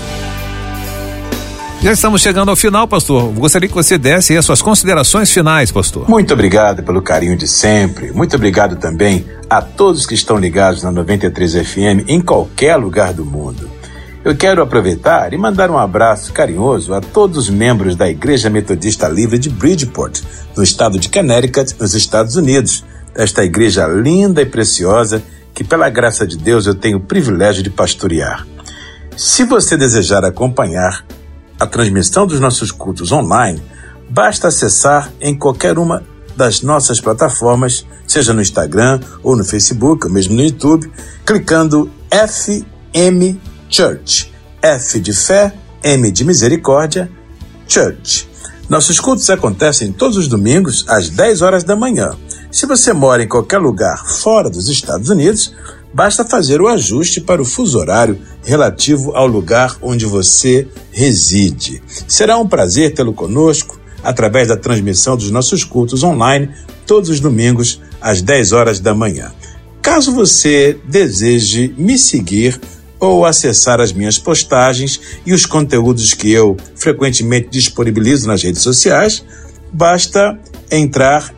Já 1.83 1.91
estamos 1.91 2.23
chegando 2.23 2.49
ao 2.49 2.55
final, 2.55 2.87
pastor. 2.87 3.33
Gostaria 3.33 3.69
que 3.69 3.75
você 3.75 3.99
desse 3.99 4.37
as 4.37 4.45
suas 4.45 4.63
considerações 4.63 5.33
finais, 5.33 5.73
pastor. 5.73 6.09
Muito 6.09 6.33
obrigado 6.33 6.81
pelo 6.85 7.03
carinho 7.03 7.37
de 7.37 7.49
sempre. 7.49 8.13
Muito 8.13 8.37
obrigado 8.37 8.77
também 8.77 9.27
a 9.51 9.61
todos 9.61 10.07
que 10.07 10.15
estão 10.15 10.39
ligados 10.39 10.85
na 10.85 10.93
93 10.93 11.55
FM 11.55 12.07
em 12.07 12.21
qualquer 12.21 12.77
lugar 12.77 13.13
do 13.13 13.25
mundo. 13.25 13.69
Eu 14.25 14.37
quero 14.37 14.63
aproveitar 14.63 15.33
e 15.33 15.37
mandar 15.37 15.73
um 15.73 15.77
abraço 15.77 16.33
carinhoso 16.33 16.95
a 16.95 17.01
todos 17.01 17.37
os 17.37 17.51
membros 17.51 17.97
da 17.97 18.09
Igreja 18.09 18.49
Metodista 18.49 19.09
Livre 19.09 19.37
de 19.37 19.51
Bridgeport, 19.51 20.21
no 20.57 20.63
estado 20.63 21.01
de 21.01 21.09
Connecticut, 21.09 21.75
nos 21.81 21.95
Estados 21.95 22.37
Unidos. 22.37 22.85
Esta 23.13 23.43
igreja 23.43 23.89
linda 23.89 24.41
e 24.41 24.47
preciosa 24.47 25.21
que, 25.53 25.65
pela 25.65 25.91
graça 25.91 26.25
de 26.25 26.37
Deus, 26.37 26.65
eu 26.69 26.77
tenho 26.77 26.99
o 26.99 27.01
privilégio 27.01 27.61
de 27.61 27.71
pastorear. 27.71 28.47
Se 29.17 29.43
você 29.43 29.77
desejar 29.77 30.25
acompanhar 30.25 31.05
a 31.63 31.67
transmissão 31.67 32.27
dos 32.27 32.41
nossos 32.41 32.73
cultos 32.73 33.13
online, 33.13 33.63
basta 34.11 34.49
acessar 34.49 35.13
em 35.21 35.33
qualquer 35.33 35.79
uma 35.79 36.03
das 36.37 36.61
nossas 36.61 37.01
plataformas, 37.01 37.87
seja 38.05 38.33
no 38.33 38.43
Instagram 38.43 38.99
ou 39.23 39.37
no 39.37 39.45
Facebook, 39.45 40.07
ou 40.07 40.13
mesmo 40.13 40.35
no 40.35 40.43
YouTube, 40.43 40.91
clicando 41.25 41.89
FM 42.11 43.39
Church. 43.71 44.33
F 44.61 44.99
de 44.99 45.13
fé, 45.13 45.55
M 45.85 46.11
de 46.11 46.25
misericórdia, 46.25 47.09
Church. 47.69 48.29
Nossos 48.69 48.99
cultos 48.99 49.31
acontecem 49.31 49.93
todos 49.93 50.17
os 50.17 50.27
domingos 50.27 50.85
às 50.89 51.11
10 51.11 51.43
horas 51.43 51.63
da 51.63 51.77
manhã. 51.77 52.17
Se 52.51 52.67
você 52.67 52.93
mora 52.93 53.23
em 53.23 53.29
qualquer 53.29 53.59
lugar 53.59 54.05
fora 54.05 54.51
dos 54.51 54.69
Estados 54.69 55.11
Unidos, 55.11 55.55
basta 55.93 56.25
fazer 56.25 56.61
o 56.61 56.69
ajuste 56.69 57.21
para 57.21 57.43
o 57.43 57.45
fuso 57.45 57.79
horário 57.79 58.19
relativo 58.45 59.13
ao 59.15 59.27
lugar 59.27 59.77
onde 59.83 60.07
você 60.07 60.67
reside. 60.91 61.83
Será 62.09 62.39
um 62.39 62.49
prazer 62.49 62.95
tê-lo 62.95 63.13
conosco 63.13 63.81
através 64.03 64.49
da 64.49 64.57
transmissão 64.57 65.17
dos 65.17 65.31
nossos 65.31 65.65
cultos 65.65 66.03
online 66.03 66.51
todos 66.87 67.11
os 67.11 67.21
domingos 67.21 67.81
às 68.01 68.21
10 68.21 68.53
horas 68.53 68.81
da 68.81 68.95
manhã. 68.95 69.33
Caso 69.81 70.13
você 70.13 70.79
deseje 70.89 71.75
me 71.77 71.99
seguir 71.99 72.61
ou 72.99 73.27
acessar 73.27 73.81
as 73.81 73.93
minhas 73.93 74.19
postagens 74.19 75.01
e 75.27 75.33
os 75.33 75.45
conteúdos 75.45 76.15
que 76.15 76.31
eu 76.31 76.57
frequentemente 76.77 77.49
disponibilizo 77.51 78.29
nas 78.29 78.43
redes 78.43 78.63
sociais, 78.63 79.25
basta 79.73 80.39
entrar 80.71 81.35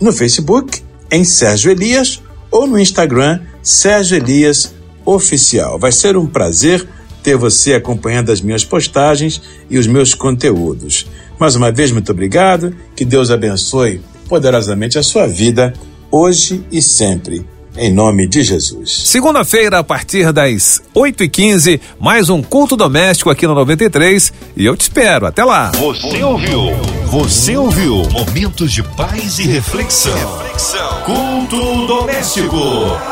no 0.00 0.12
Facebook 0.12 0.80
em 1.10 1.24
Sérgio 1.24 1.72
Elias 1.72 2.22
ou 2.58 2.66
no 2.66 2.76
Instagram 2.76 3.38
Sérgio 3.62 4.16
Elias 4.16 4.74
Oficial. 5.04 5.78
Vai 5.78 5.92
ser 5.92 6.16
um 6.16 6.26
prazer 6.26 6.84
ter 7.22 7.36
você 7.36 7.74
acompanhando 7.74 8.32
as 8.32 8.40
minhas 8.40 8.64
postagens 8.64 9.40
e 9.70 9.78
os 9.78 9.86
meus 9.86 10.12
conteúdos. 10.12 11.06
Mais 11.38 11.54
uma 11.54 11.70
vez, 11.70 11.92
muito 11.92 12.10
obrigado. 12.10 12.74
Que 12.96 13.04
Deus 13.04 13.30
abençoe 13.30 14.00
poderosamente 14.28 14.98
a 14.98 15.04
sua 15.04 15.28
vida, 15.28 15.72
hoje 16.10 16.64
e 16.72 16.82
sempre. 16.82 17.46
Em 17.76 17.92
nome 17.92 18.26
de 18.26 18.42
Jesus. 18.42 19.02
Segunda-feira, 19.04 19.78
a 19.78 19.84
partir 19.84 20.32
das 20.32 20.82
8 20.94 21.24
e 21.24 21.28
15 21.28 21.80
mais 22.00 22.28
um 22.28 22.42
culto 22.42 22.76
doméstico 22.76 23.30
aqui 23.30 23.46
no 23.46 23.54
93. 23.54 24.32
E 24.56 24.64
eu 24.64 24.76
te 24.76 24.82
espero. 24.82 25.26
Até 25.26 25.44
lá. 25.44 25.70
Você 25.76 26.22
ouviu? 26.22 26.74
Você 27.06 27.56
ouviu? 27.56 28.02
Momentos 28.10 28.72
de 28.72 28.82
paz 28.82 29.38
e 29.38 29.44
reflexão. 29.46 30.12
reflexão. 30.38 31.02
Culto 31.04 31.86
doméstico. 31.86 32.56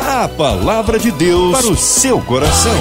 A 0.06 0.28
palavra 0.28 0.98
de 0.98 1.10
Deus 1.12 1.52
para 1.52 1.66
o 1.68 1.76
seu 1.76 2.20
coração. 2.20 2.72